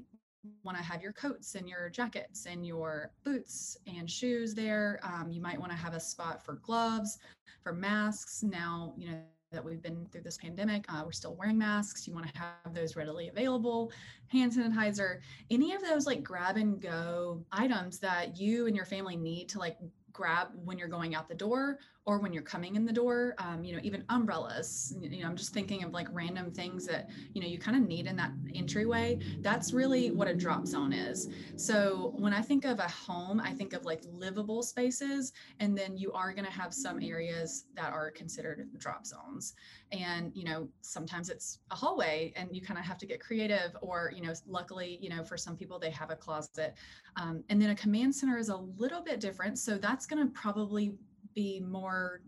want 0.63 0.77
to 0.77 0.83
have 0.83 1.01
your 1.01 1.11
coats 1.13 1.55
and 1.55 1.67
your 1.67 1.89
jackets 1.89 2.45
and 2.45 2.65
your 2.65 3.11
boots 3.23 3.77
and 3.85 4.09
shoes 4.09 4.53
there. 4.53 4.99
Um, 5.03 5.29
you 5.31 5.41
might 5.41 5.59
want 5.59 5.71
to 5.71 5.77
have 5.77 5.93
a 5.93 5.99
spot 5.99 6.43
for 6.43 6.55
gloves, 6.55 7.19
for 7.61 7.73
masks. 7.73 8.43
Now, 8.43 8.93
you 8.97 9.09
know, 9.09 9.21
that 9.51 9.63
we've 9.63 9.81
been 9.81 10.05
through 10.11 10.21
this 10.21 10.37
pandemic. 10.37 10.85
Uh, 10.89 11.03
we're 11.05 11.11
still 11.11 11.35
wearing 11.35 11.57
masks. 11.57 12.07
You 12.07 12.13
want 12.13 12.27
to 12.33 12.39
have 12.39 12.73
those 12.73 12.95
readily 12.95 13.29
available. 13.29 13.91
Hand 14.27 14.51
sanitizer, 14.51 15.19
any 15.49 15.73
of 15.73 15.81
those 15.81 16.05
like 16.05 16.23
grab 16.23 16.57
and 16.57 16.81
go 16.81 17.43
items 17.51 17.99
that 17.99 18.37
you 18.37 18.67
and 18.67 18.75
your 18.75 18.85
family 18.85 19.15
need 19.15 19.47
to 19.49 19.59
like 19.59 19.77
grab 20.11 20.49
when 20.65 20.77
you're 20.77 20.87
going 20.87 21.15
out 21.15 21.29
the 21.29 21.35
door 21.35 21.79
or 22.07 22.17
when 22.17 22.33
you're 22.33 22.41
coming 22.41 22.75
in 22.75 22.85
the 22.85 22.93
door 22.93 23.35
um, 23.37 23.63
you 23.63 23.73
know 23.75 23.79
even 23.83 24.03
umbrellas 24.09 24.95
you 24.99 25.21
know 25.21 25.27
i'm 25.27 25.35
just 25.35 25.53
thinking 25.53 25.83
of 25.83 25.91
like 25.91 26.07
random 26.11 26.51
things 26.51 26.85
that 26.87 27.09
you 27.33 27.41
know 27.41 27.47
you 27.47 27.59
kind 27.59 27.77
of 27.77 27.87
need 27.87 28.07
in 28.07 28.15
that 28.15 28.31
entryway. 28.55 29.19
That's 29.41 29.73
really 29.73 30.11
what 30.11 30.27
a 30.27 30.33
drop 30.33 30.65
zone 30.65 30.93
is. 30.93 31.29
So 31.55 32.13
when 32.17 32.33
i 32.33 32.41
think 32.41 32.65
of 32.65 32.79
a 32.79 32.87
home 32.87 33.39
i 33.39 33.51
think 33.53 33.73
of 33.73 33.85
like 33.85 34.01
livable 34.11 34.63
spaces 34.63 35.33
and 35.59 35.77
then 35.77 35.97
you 35.97 36.11
are 36.13 36.33
going 36.33 36.45
to 36.45 36.51
have 36.51 36.73
some 36.73 37.01
areas 37.01 37.65
that 37.75 37.93
are 37.93 38.09
considered 38.11 38.67
drop 38.77 39.05
zones. 39.05 39.53
And 39.91 40.31
you 40.35 40.43
know 40.43 40.67
sometimes 40.81 41.29
it's 41.29 41.59
a 41.71 41.75
hallway 41.75 42.33
and 42.35 42.49
you 42.55 42.61
kind 42.61 42.79
of 42.79 42.85
have 42.85 42.97
to 42.99 43.05
get 43.05 43.19
creative 43.19 43.75
or 43.81 44.11
you 44.15 44.21
know 44.21 44.33
luckily 44.47 44.97
you 45.01 45.09
know 45.09 45.23
for 45.23 45.37
some 45.37 45.55
people 45.55 45.79
they 45.79 45.91
have 45.91 46.09
a 46.09 46.15
closet. 46.15 46.75
Um, 47.15 47.43
and 47.49 47.61
then 47.61 47.71
a 47.71 47.75
command 47.75 48.15
center 48.15 48.37
is 48.37 48.49
a 48.49 48.57
little 48.57 49.01
bit 49.01 49.19
different 49.19 49.57
so 49.59 49.77
that's 49.77 50.05
going 50.05 50.25
to 50.25 50.31
probably 50.33 50.93
be 51.38 51.60
more 51.60 52.22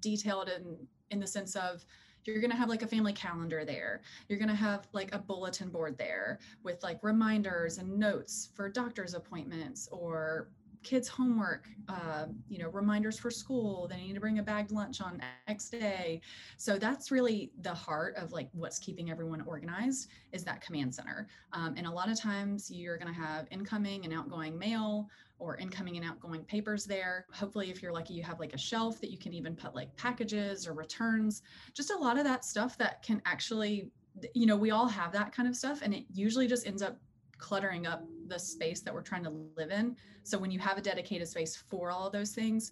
detailed 0.00 0.50
in 0.50 0.76
in 1.10 1.18
the 1.18 1.26
sense 1.26 1.56
of 1.56 1.84
you're 2.24 2.40
going 2.40 2.50
to 2.50 2.56
have 2.56 2.68
like 2.68 2.82
a 2.82 2.86
family 2.86 3.14
calendar 3.14 3.64
there. 3.64 4.02
You're 4.28 4.38
going 4.38 4.50
to 4.50 4.54
have 4.54 4.86
like 4.92 5.14
a 5.14 5.18
bulletin 5.18 5.70
board 5.70 5.96
there 5.96 6.38
with 6.62 6.82
like 6.82 6.98
reminders 7.02 7.78
and 7.78 7.98
notes 7.98 8.50
for 8.54 8.68
doctor's 8.68 9.14
appointments 9.14 9.88
or 9.90 10.50
kids 10.82 11.08
homework 11.08 11.68
uh, 11.88 12.24
you 12.48 12.58
know 12.58 12.68
reminders 12.68 13.18
for 13.18 13.30
school. 13.30 13.88
They 13.88 13.96
need 13.96 14.14
to 14.14 14.20
bring 14.20 14.38
a 14.38 14.42
bagged 14.42 14.72
lunch 14.72 15.00
on 15.00 15.22
x 15.48 15.70
day. 15.70 16.20
So 16.58 16.78
that's 16.78 17.10
really 17.10 17.52
the 17.62 17.74
heart 17.74 18.14
of 18.16 18.32
like 18.32 18.50
what's 18.52 18.78
keeping 18.78 19.10
everyone 19.10 19.40
organized 19.46 20.10
is 20.32 20.44
that 20.44 20.60
command 20.60 20.94
center. 20.94 21.28
Um, 21.54 21.74
and 21.78 21.86
a 21.86 21.90
lot 21.90 22.10
of 22.10 22.20
times 22.20 22.70
you're 22.70 22.98
going 22.98 23.12
to 23.12 23.20
have 23.20 23.46
incoming 23.50 24.04
and 24.04 24.12
outgoing 24.12 24.58
mail 24.58 25.08
or 25.40 25.56
incoming 25.56 25.96
and 25.96 26.06
outgoing 26.06 26.44
papers 26.44 26.84
there 26.84 27.26
hopefully 27.32 27.70
if 27.70 27.82
you're 27.82 27.92
lucky 27.92 28.14
you 28.14 28.22
have 28.22 28.38
like 28.38 28.52
a 28.52 28.58
shelf 28.58 29.00
that 29.00 29.10
you 29.10 29.18
can 29.18 29.32
even 29.32 29.56
put 29.56 29.74
like 29.74 29.94
packages 29.96 30.66
or 30.66 30.72
returns 30.72 31.42
just 31.74 31.90
a 31.90 31.96
lot 31.96 32.18
of 32.18 32.24
that 32.24 32.44
stuff 32.44 32.78
that 32.78 33.02
can 33.02 33.20
actually 33.24 33.90
you 34.34 34.46
know 34.46 34.56
we 34.56 34.70
all 34.70 34.86
have 34.86 35.12
that 35.12 35.32
kind 35.32 35.48
of 35.48 35.56
stuff 35.56 35.80
and 35.82 35.94
it 35.94 36.04
usually 36.12 36.46
just 36.46 36.66
ends 36.66 36.82
up 36.82 36.98
cluttering 37.40 37.86
up 37.86 38.04
the 38.28 38.38
space 38.38 38.80
that 38.82 38.94
we're 38.94 39.02
trying 39.02 39.24
to 39.24 39.32
live 39.56 39.70
in. 39.70 39.96
So 40.22 40.38
when 40.38 40.50
you 40.50 40.60
have 40.60 40.78
a 40.78 40.80
dedicated 40.80 41.26
space 41.26 41.56
for 41.56 41.90
all 41.90 42.06
of 42.06 42.12
those 42.12 42.30
things, 42.30 42.70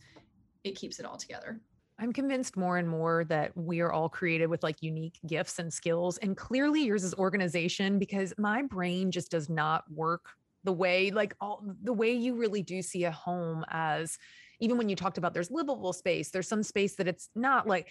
it 0.63 0.77
keeps 0.77 1.01
it 1.01 1.07
all 1.07 1.17
together. 1.17 1.61
I'm 1.99 2.13
convinced 2.13 2.57
more 2.57 2.77
and 2.77 2.89
more 2.89 3.25
that 3.25 3.57
we 3.57 3.81
are 3.81 3.91
all 3.91 4.09
created 4.09 4.47
with 4.47 4.63
like 4.63 4.83
unique 4.83 5.19
gifts 5.27 5.59
and 5.59 5.73
skills. 5.73 6.17
And 6.19 6.37
clearly 6.37 6.85
yours 6.85 7.03
is 7.03 7.13
organization 7.15 7.99
because 7.99 8.33
my 8.39 8.63
brain 8.63 9.11
just 9.11 9.33
does 9.33 9.49
not 9.49 9.91
work 9.91 10.27
the 10.69 10.73
way, 10.73 11.11
like 11.11 11.35
all 11.41 11.65
the 11.83 11.95
way 11.95 12.13
you 12.13 12.35
really 12.35 12.63
do 12.63 12.83
see 12.83 13.05
a 13.05 13.11
home 13.11 13.65
as 13.71 14.19
even 14.61 14.77
when 14.77 14.91
you 14.91 14.97
talked 14.97 15.17
about 15.17 15.33
there's 15.33 15.51
livable 15.51 15.95
space, 15.95 16.29
there's 16.29 16.47
some 16.47 16.63
space 16.63 16.95
that 16.97 17.09
it's 17.09 17.31
not 17.35 17.67
like 17.67 17.89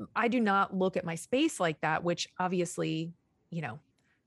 uh, 0.00 0.06
I 0.16 0.28
do 0.28 0.40
not 0.40 0.74
look 0.74 0.96
at 0.96 1.04
my 1.04 1.16
space 1.16 1.60
like 1.60 1.78
that, 1.82 2.02
which 2.02 2.26
obviously, 2.38 3.12
you 3.50 3.60
know, 3.60 3.78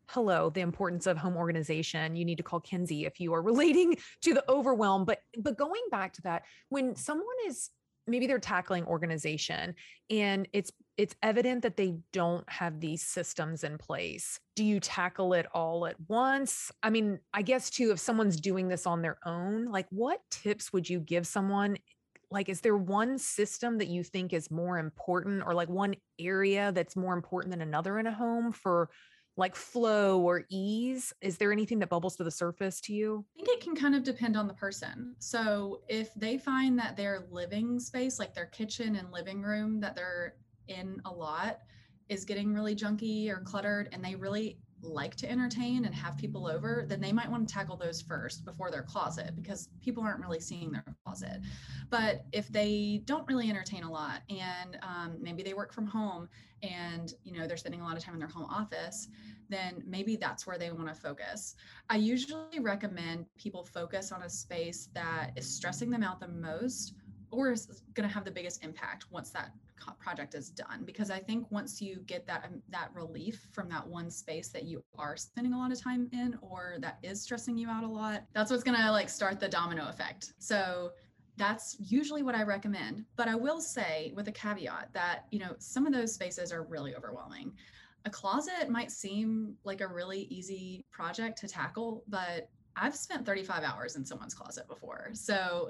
hello 0.09 0.51
the 0.51 0.61
importance 0.61 1.05
of 1.05 1.17
home 1.17 1.35
organization 1.35 2.15
you 2.15 2.23
need 2.23 2.37
to 2.37 2.43
call 2.43 2.61
kinsey 2.61 3.03
if 3.03 3.19
you 3.19 3.33
are 3.33 3.41
relating 3.51 3.93
to 4.21 4.33
the 4.33 4.41
overwhelm 4.49 5.03
but 5.03 5.21
but 5.37 5.57
going 5.57 5.81
back 5.91 6.13
to 6.13 6.21
that 6.21 6.43
when 6.69 6.95
someone 6.95 7.35
is 7.45 7.71
maybe 8.07 8.25
they're 8.25 8.39
tackling 8.39 8.85
organization 8.85 9.75
and 10.09 10.47
it's 10.53 10.71
it's 10.97 11.15
evident 11.21 11.61
that 11.61 11.77
they 11.77 11.95
don't 12.11 12.49
have 12.49 12.79
these 12.79 13.03
systems 13.03 13.63
in 13.63 13.77
place 13.77 14.39
do 14.55 14.63
you 14.63 14.79
tackle 14.79 15.33
it 15.33 15.45
all 15.53 15.85
at 15.85 15.95
once 16.07 16.71
i 16.83 16.89
mean 16.89 17.19
i 17.33 17.41
guess 17.41 17.69
too 17.69 17.91
if 17.91 17.99
someone's 17.99 18.39
doing 18.39 18.67
this 18.67 18.85
on 18.85 19.01
their 19.01 19.17
own 19.25 19.65
like 19.65 19.87
what 19.89 20.19
tips 20.31 20.73
would 20.73 20.89
you 20.89 20.99
give 20.99 21.25
someone 21.25 21.77
like 22.29 22.49
is 22.49 22.61
there 22.61 22.77
one 22.77 23.17
system 23.17 23.77
that 23.77 23.87
you 23.87 24.03
think 24.03 24.33
is 24.33 24.51
more 24.51 24.77
important 24.77 25.43
or 25.45 25.53
like 25.53 25.69
one 25.69 25.95
area 26.19 26.71
that's 26.73 26.95
more 26.95 27.13
important 27.13 27.51
than 27.51 27.61
another 27.61 27.99
in 27.99 28.07
a 28.07 28.13
home 28.13 28.51
for 28.51 28.89
like 29.37 29.55
flow 29.55 30.19
or 30.19 30.43
ease? 30.49 31.13
Is 31.21 31.37
there 31.37 31.51
anything 31.51 31.79
that 31.79 31.89
bubbles 31.89 32.15
to 32.17 32.23
the 32.23 32.31
surface 32.31 32.81
to 32.81 32.93
you? 32.93 33.23
I 33.39 33.45
think 33.45 33.59
it 33.59 33.63
can 33.63 33.75
kind 33.75 33.95
of 33.95 34.03
depend 34.03 34.35
on 34.35 34.47
the 34.47 34.53
person. 34.55 35.15
So 35.19 35.81
if 35.87 36.13
they 36.15 36.37
find 36.37 36.77
that 36.79 36.97
their 36.97 37.27
living 37.31 37.79
space, 37.79 38.19
like 38.19 38.33
their 38.33 38.47
kitchen 38.47 38.95
and 38.95 39.11
living 39.11 39.41
room 39.41 39.79
that 39.79 39.95
they're 39.95 40.33
in 40.67 41.01
a 41.05 41.11
lot, 41.11 41.59
is 42.09 42.25
getting 42.25 42.53
really 42.53 42.75
junky 42.75 43.29
or 43.29 43.41
cluttered 43.41 43.89
and 43.91 44.03
they 44.03 44.15
really 44.15 44.57
like 44.81 45.15
to 45.15 45.29
entertain 45.29 45.85
and 45.85 45.93
have 45.93 46.17
people 46.17 46.47
over, 46.47 46.85
then 46.87 47.01
they 47.01 47.11
might 47.11 47.29
want 47.29 47.47
to 47.47 47.53
tackle 47.53 47.75
those 47.75 48.01
first 48.01 48.45
before 48.45 48.69
their 48.69 48.83
closet 48.83 49.35
because 49.35 49.69
people 49.81 50.03
aren't 50.03 50.19
really 50.19 50.39
seeing 50.39 50.71
their 50.71 50.83
closet. 51.03 51.41
But 51.89 52.25
if 52.31 52.47
they 52.49 53.01
don't 53.05 53.27
really 53.27 53.49
entertain 53.49 53.83
a 53.83 53.91
lot 53.91 54.21
and 54.29 54.77
um, 54.83 55.17
maybe 55.19 55.43
they 55.43 55.53
work 55.53 55.73
from 55.73 55.87
home 55.87 56.29
and 56.63 57.13
you 57.23 57.37
know 57.37 57.47
they're 57.47 57.57
spending 57.57 57.81
a 57.81 57.83
lot 57.83 57.97
of 57.97 58.03
time 58.03 58.13
in 58.13 58.19
their 58.19 58.27
home 58.27 58.45
office, 58.45 59.07
then 59.49 59.83
maybe 59.85 60.15
that's 60.15 60.45
where 60.45 60.57
they 60.57 60.71
want 60.71 60.87
to 60.87 60.93
focus. 60.93 61.55
I 61.89 61.97
usually 61.97 62.59
recommend 62.59 63.25
people 63.37 63.63
focus 63.63 64.11
on 64.11 64.23
a 64.23 64.29
space 64.29 64.89
that 64.93 65.31
is 65.35 65.49
stressing 65.49 65.89
them 65.89 66.03
out 66.03 66.19
the 66.19 66.27
most 66.27 66.93
or 67.31 67.51
is 67.51 67.81
going 67.93 68.07
to 68.07 68.13
have 68.13 68.25
the 68.25 68.31
biggest 68.31 68.63
impact 68.63 69.05
once 69.11 69.31
that 69.31 69.51
project 69.99 70.35
is 70.35 70.49
done 70.49 70.83
because 70.85 71.09
i 71.09 71.19
think 71.19 71.49
once 71.51 71.81
you 71.81 72.01
get 72.05 72.25
that 72.27 72.43
um, 72.45 72.61
that 72.69 72.89
relief 72.93 73.47
from 73.51 73.69
that 73.69 73.85
one 73.85 74.09
space 74.09 74.49
that 74.49 74.63
you 74.63 74.83
are 74.97 75.15
spending 75.15 75.53
a 75.53 75.57
lot 75.57 75.71
of 75.71 75.81
time 75.81 76.09
in 76.13 76.37
or 76.41 76.77
that 76.79 76.97
is 77.03 77.21
stressing 77.21 77.57
you 77.57 77.69
out 77.69 77.83
a 77.83 77.87
lot 77.87 78.23
that's 78.33 78.51
what's 78.51 78.63
going 78.63 78.77
to 78.77 78.91
like 78.91 79.09
start 79.09 79.39
the 79.39 79.47
domino 79.47 79.87
effect. 79.89 80.33
So 80.39 80.91
that's 81.37 81.77
usually 81.79 82.23
what 82.23 82.35
i 82.35 82.43
recommend. 82.43 83.05
But 83.15 83.27
i 83.27 83.35
will 83.35 83.61
say 83.61 84.11
with 84.15 84.27
a 84.27 84.31
caveat 84.31 84.89
that 84.93 85.25
you 85.31 85.39
know 85.39 85.55
some 85.59 85.85
of 85.85 85.93
those 85.93 86.13
spaces 86.13 86.51
are 86.51 86.63
really 86.63 86.95
overwhelming. 86.95 87.53
A 88.05 88.09
closet 88.09 88.69
might 88.69 88.91
seem 88.91 89.55
like 89.63 89.81
a 89.81 89.87
really 89.87 90.21
easy 90.29 90.85
project 90.91 91.39
to 91.39 91.47
tackle 91.47 92.03
but 92.07 92.49
I've 92.79 92.95
spent 92.95 93.25
35 93.25 93.63
hours 93.63 93.95
in 93.95 94.05
someone's 94.05 94.33
closet 94.33 94.67
before. 94.67 95.09
So, 95.13 95.67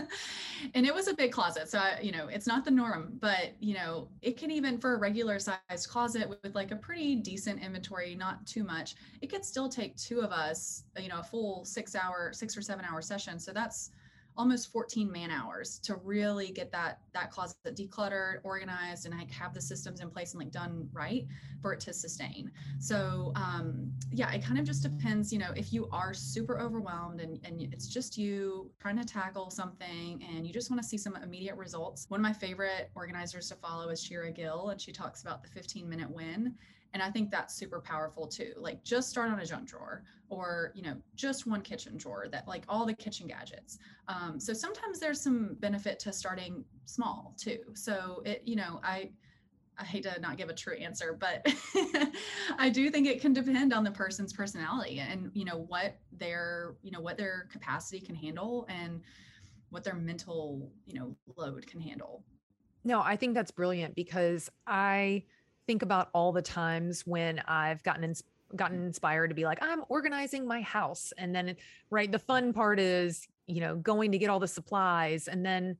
and 0.74 0.86
it 0.86 0.94
was 0.94 1.08
a 1.08 1.14
big 1.14 1.32
closet. 1.32 1.68
So, 1.68 1.78
I, 1.78 1.98
you 2.00 2.12
know, 2.12 2.28
it's 2.28 2.46
not 2.46 2.64
the 2.64 2.70
norm, 2.70 3.18
but, 3.20 3.54
you 3.60 3.74
know, 3.74 4.08
it 4.22 4.36
can 4.36 4.50
even 4.50 4.78
for 4.78 4.94
a 4.94 4.98
regular 4.98 5.38
sized 5.38 5.88
closet 5.88 6.28
with, 6.28 6.42
with 6.42 6.54
like 6.54 6.70
a 6.70 6.76
pretty 6.76 7.16
decent 7.16 7.62
inventory, 7.62 8.14
not 8.14 8.46
too 8.46 8.64
much, 8.64 8.94
it 9.20 9.28
could 9.28 9.44
still 9.44 9.68
take 9.68 9.96
two 9.96 10.20
of 10.20 10.30
us, 10.30 10.84
you 10.98 11.08
know, 11.08 11.20
a 11.20 11.24
full 11.24 11.64
six 11.64 11.94
hour, 11.94 12.32
six 12.32 12.56
or 12.56 12.62
seven 12.62 12.84
hour 12.84 13.02
session. 13.02 13.38
So 13.38 13.52
that's, 13.52 13.90
almost 14.36 14.72
14 14.72 15.10
man 15.10 15.30
hours 15.30 15.78
to 15.80 15.96
really 15.96 16.50
get 16.50 16.70
that 16.72 17.00
that 17.12 17.30
closet 17.30 17.56
decluttered 17.74 18.38
organized 18.44 19.06
and 19.06 19.16
like 19.16 19.30
have 19.30 19.54
the 19.54 19.60
systems 19.60 20.00
in 20.00 20.10
place 20.10 20.32
and 20.32 20.40
like 20.40 20.50
done 20.50 20.88
right 20.92 21.26
for 21.62 21.72
it 21.72 21.80
to 21.80 21.92
sustain. 21.92 22.50
So 22.78 23.32
um 23.34 23.90
yeah 24.10 24.32
it 24.32 24.44
kind 24.44 24.58
of 24.58 24.64
just 24.64 24.82
depends 24.82 25.32
you 25.32 25.38
know 25.38 25.52
if 25.56 25.72
you 25.72 25.88
are 25.92 26.12
super 26.14 26.60
overwhelmed 26.60 27.20
and, 27.20 27.38
and 27.44 27.60
it's 27.60 27.88
just 27.88 28.18
you 28.18 28.70
trying 28.80 28.98
to 28.98 29.04
tackle 29.04 29.50
something 29.50 30.22
and 30.34 30.46
you 30.46 30.52
just 30.52 30.70
want 30.70 30.82
to 30.82 30.88
see 30.88 30.98
some 30.98 31.16
immediate 31.16 31.56
results. 31.56 32.06
One 32.08 32.20
of 32.20 32.22
my 32.22 32.32
favorite 32.32 32.90
organizers 32.94 33.48
to 33.48 33.56
follow 33.56 33.88
is 33.88 34.02
shira 34.02 34.30
gill 34.30 34.70
and 34.70 34.80
she 34.80 34.92
talks 34.92 35.22
about 35.22 35.42
the 35.42 35.48
15 35.48 35.88
minute 35.88 36.10
win 36.10 36.54
and 36.96 37.02
i 37.02 37.10
think 37.10 37.30
that's 37.30 37.54
super 37.54 37.78
powerful 37.78 38.26
too 38.26 38.54
like 38.56 38.82
just 38.82 39.10
start 39.10 39.30
on 39.30 39.38
a 39.40 39.44
junk 39.44 39.68
drawer 39.68 40.02
or 40.30 40.72
you 40.74 40.82
know 40.82 40.96
just 41.14 41.46
one 41.46 41.60
kitchen 41.60 41.96
drawer 41.96 42.26
that 42.30 42.48
like 42.48 42.64
all 42.68 42.86
the 42.86 42.94
kitchen 42.94 43.26
gadgets. 43.26 43.78
Um, 44.08 44.40
so 44.40 44.52
sometimes 44.52 44.98
there's 44.98 45.20
some 45.20 45.56
benefit 45.60 45.98
to 46.00 46.12
starting 46.12 46.64
small 46.84 47.34
too. 47.38 47.58
So 47.74 48.22
it 48.24 48.42
you 48.44 48.56
know 48.56 48.80
i 48.82 49.10
i 49.78 49.84
hate 49.84 50.04
to 50.04 50.18
not 50.20 50.38
give 50.38 50.48
a 50.48 50.54
true 50.54 50.74
answer 50.76 51.12
but 51.12 51.46
i 52.58 52.70
do 52.70 52.88
think 52.88 53.06
it 53.06 53.20
can 53.20 53.34
depend 53.34 53.74
on 53.74 53.84
the 53.84 53.90
person's 53.90 54.32
personality 54.32 55.00
and 55.00 55.30
you 55.34 55.44
know 55.44 55.66
what 55.68 55.98
their 56.12 56.76
you 56.82 56.90
know 56.90 57.00
what 57.00 57.18
their 57.18 57.46
capacity 57.52 58.00
can 58.00 58.14
handle 58.14 58.64
and 58.70 59.02
what 59.68 59.84
their 59.84 59.94
mental 59.94 60.72
you 60.86 60.98
know 60.98 61.14
load 61.36 61.66
can 61.66 61.78
handle. 61.80 62.24
No 62.84 63.00
i 63.00 63.16
think 63.16 63.34
that's 63.34 63.50
brilliant 63.50 63.94
because 63.94 64.48
i 64.66 65.24
think 65.66 65.82
about 65.82 66.08
all 66.12 66.32
the 66.32 66.42
times 66.42 67.02
when 67.06 67.40
I've 67.46 67.82
gotten 67.82 68.04
in, 68.04 68.14
gotten 68.54 68.84
inspired 68.84 69.28
to 69.28 69.34
be 69.34 69.44
like, 69.44 69.58
I'm 69.62 69.82
organizing 69.88 70.46
my 70.46 70.60
house. 70.60 71.12
And 71.18 71.34
then, 71.34 71.56
right, 71.90 72.10
the 72.10 72.18
fun 72.18 72.52
part 72.52 72.78
is, 72.78 73.26
you 73.46 73.60
know, 73.60 73.76
going 73.76 74.12
to 74.12 74.18
get 74.18 74.30
all 74.30 74.40
the 74.40 74.48
supplies. 74.48 75.28
And 75.28 75.44
then, 75.44 75.76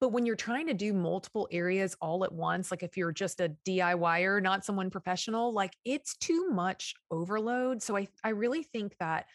but 0.00 0.12
when 0.12 0.24
you're 0.24 0.36
trying 0.36 0.66
to 0.66 0.74
do 0.74 0.92
multiple 0.92 1.48
areas 1.50 1.96
all 2.00 2.24
at 2.24 2.32
once, 2.32 2.70
like 2.70 2.82
if 2.82 2.96
you're 2.96 3.12
just 3.12 3.40
a 3.40 3.52
DIYer, 3.66 4.42
not 4.42 4.64
someone 4.64 4.90
professional, 4.90 5.52
like 5.52 5.74
it's 5.84 6.16
too 6.16 6.48
much 6.50 6.94
overload. 7.10 7.82
So 7.82 7.96
I, 7.96 8.08
I 8.24 8.30
really 8.30 8.62
think 8.62 8.96
that 8.98 9.26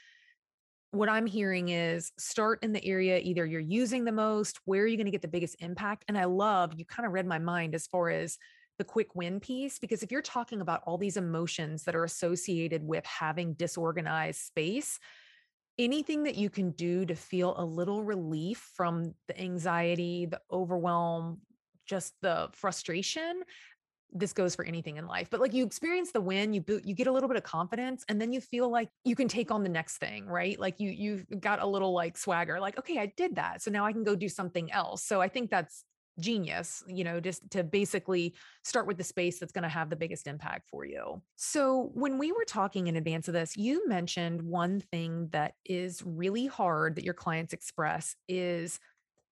what 0.92 1.10
I'm 1.10 1.26
hearing 1.26 1.70
is 1.70 2.12
start 2.18 2.64
in 2.64 2.72
the 2.72 2.84
area 2.84 3.20
either 3.20 3.46
you're 3.46 3.60
using 3.60 4.06
the 4.06 4.12
most, 4.12 4.60
where 4.66 4.84
are 4.84 4.88
you 4.88 4.98
going 4.98 5.06
to 5.06 5.12
get 5.12 5.22
the 5.22 5.28
biggest 5.28 5.58
impact? 5.60 6.06
And 6.08 6.18
I 6.18 6.26
love, 6.26 6.74
you 6.78 6.86
kind 6.86 7.06
of 7.06 7.14
read 7.14 7.28
my 7.28 7.38
mind 7.38 7.76
as 7.76 7.86
far 7.86 8.10
as 8.10 8.38
the 8.78 8.84
quick 8.84 9.16
win 9.16 9.40
piece 9.40 9.80
because 9.80 10.04
if 10.04 10.12
you're 10.12 10.22
talking 10.22 10.62
about 10.62 10.82
all 10.86 10.98
these 10.98 11.18
emotions 11.18 11.84
that 11.84 11.96
are 11.96 12.04
associated 12.04 12.84
with 12.84 13.06
having 13.06 13.54
disorganized 13.54 14.42
space 14.42 15.00
anything 15.78 16.24
that 16.24 16.36
you 16.36 16.50
can 16.50 16.72
do 16.72 17.06
to 17.06 17.16
feel 17.16 17.54
a 17.58 17.66
little 17.66 18.04
relief 18.04 18.70
from 18.76 19.14
the 19.28 19.40
anxiety 19.40 20.26
the 20.26 20.40
overwhelm 20.52 21.40
just 21.86 22.14
the 22.22 22.50
frustration 22.54 23.44
this 24.16 24.32
goes 24.32 24.56
for 24.56 24.64
anything 24.64 24.96
in 24.96 25.08
life. 25.08 25.28
But 25.30 25.42
like 25.42 25.54
you 25.54 25.66
experience 25.66 26.12
the 26.12 26.22
win 26.22 26.54
you 26.54 26.64
you 26.84 26.96
get 26.96 27.08
a 27.08 27.12
little 27.12 27.28
bit 27.28 27.38
of 27.38 27.44
confidence 27.44 28.06
and 28.08 28.20
then 28.20 28.32
you 28.32 28.40
feel 28.40 28.70
like 28.70 28.90
you 29.04 29.16
can 29.16 29.28
take 29.28 29.52
on 29.52 29.62
the 29.62 29.70
next 29.70 29.98
thing 29.98 30.26
right? 30.26 30.58
Like 30.60 30.80
you 30.80 30.90
you've 30.90 31.26
got 31.42 31.62
a 31.62 31.68
little 31.68 31.94
like 31.94 32.18
swagger 32.18 32.60
like 32.60 32.80
okay 32.80 32.98
I 32.98 33.12
did 33.18 33.36
that 33.36 33.62
so 33.62 33.72
now 33.72 33.86
I 33.86 33.92
can 33.92 34.04
go 34.04 34.16
do 34.16 34.30
something 34.30 34.72
else. 34.72 35.04
So 35.04 35.22
I 35.22 35.28
think 35.28 35.52
that's 35.52 35.84
genius, 36.20 36.84
you 36.88 37.04
know, 37.04 37.20
just 37.20 37.50
to 37.52 37.64
basically 37.64 38.34
start 38.64 38.88
with 38.88 38.98
the 38.98 39.04
space 39.04 39.40
that's 39.40 39.52
going 39.52 39.64
to 39.64 39.70
have 39.70 39.90
the 39.90 39.96
biggest 39.96 40.28
impact 40.28 40.70
for 40.70 40.86
you. 40.86 41.22
So, 41.36 41.92
when 41.94 42.18
we 42.18 42.32
were 42.32 42.46
talking 42.46 42.88
in 42.88 42.96
advance 42.96 43.28
of 43.28 43.34
this, 43.34 43.58
you 43.58 43.88
mentioned 43.88 44.42
one 44.42 44.80
thing 44.80 45.30
that 45.32 45.54
is 45.66 46.02
really 46.06 46.48
hard 46.48 46.96
that 46.96 47.04
your 47.04 47.14
clients 47.14 47.54
express 47.54 48.16
is 48.28 48.80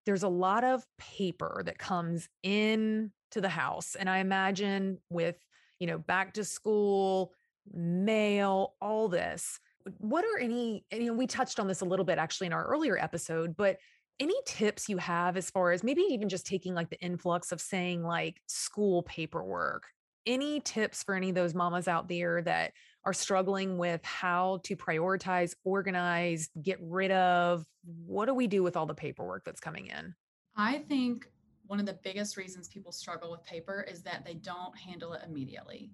there's 0.05 0.23
a 0.23 0.29
lot 0.29 0.63
of 0.63 0.85
paper 0.97 1.61
that 1.65 1.77
comes 1.77 2.27
in 2.43 3.11
to 3.31 3.41
the 3.41 3.49
house. 3.49 3.95
And 3.95 4.09
I 4.09 4.19
imagine 4.19 4.99
with, 5.09 5.37
you 5.79 5.87
know, 5.87 5.97
back 5.97 6.33
to 6.33 6.43
school, 6.43 7.33
mail, 7.71 8.73
all 8.81 9.07
this. 9.07 9.59
What 9.97 10.25
are 10.25 10.39
any, 10.39 10.85
you 10.91 11.05
know, 11.05 11.13
we 11.13 11.27
touched 11.27 11.59
on 11.59 11.67
this 11.67 11.81
a 11.81 11.85
little 11.85 12.05
bit 12.05 12.17
actually 12.17 12.47
in 12.47 12.53
our 12.53 12.65
earlier 12.65 12.97
episode, 12.97 13.55
but 13.57 13.77
any 14.19 14.35
tips 14.45 14.89
you 14.89 14.97
have 14.97 15.37
as 15.37 15.49
far 15.49 15.71
as 15.71 15.83
maybe 15.83 16.01
even 16.01 16.29
just 16.29 16.45
taking 16.45 16.73
like 16.73 16.89
the 16.89 16.99
influx 17.01 17.51
of 17.51 17.61
saying 17.61 18.03
like 18.03 18.41
school 18.47 19.03
paperwork? 19.03 19.87
Any 20.25 20.61
tips 20.61 21.03
for 21.03 21.15
any 21.15 21.29
of 21.29 21.35
those 21.35 21.53
mamas 21.53 21.87
out 21.87 22.07
there 22.07 22.41
that 22.43 22.71
are 23.05 23.13
struggling 23.13 23.77
with 23.77 24.03
how 24.05 24.61
to 24.63 24.75
prioritize 24.75 25.53
organize 25.65 26.49
get 26.61 26.79
rid 26.81 27.11
of? 27.11 27.65
What 28.05 28.27
do 28.27 28.33
we 28.33 28.47
do 28.47 28.63
with 28.63 28.77
all 28.77 28.85
the 28.85 28.93
paperwork 28.93 29.43
that's 29.43 29.59
coming 29.59 29.87
in? 29.87 30.15
I 30.55 30.79
think 30.87 31.27
one 31.67 31.79
of 31.79 31.85
the 31.85 31.99
biggest 32.03 32.37
reasons 32.37 32.67
people 32.67 32.91
struggle 32.91 33.31
with 33.31 33.43
paper 33.43 33.85
is 33.89 34.01
that 34.03 34.23
they 34.25 34.35
don't 34.35 34.77
handle 34.77 35.13
it 35.13 35.21
immediately. 35.25 35.91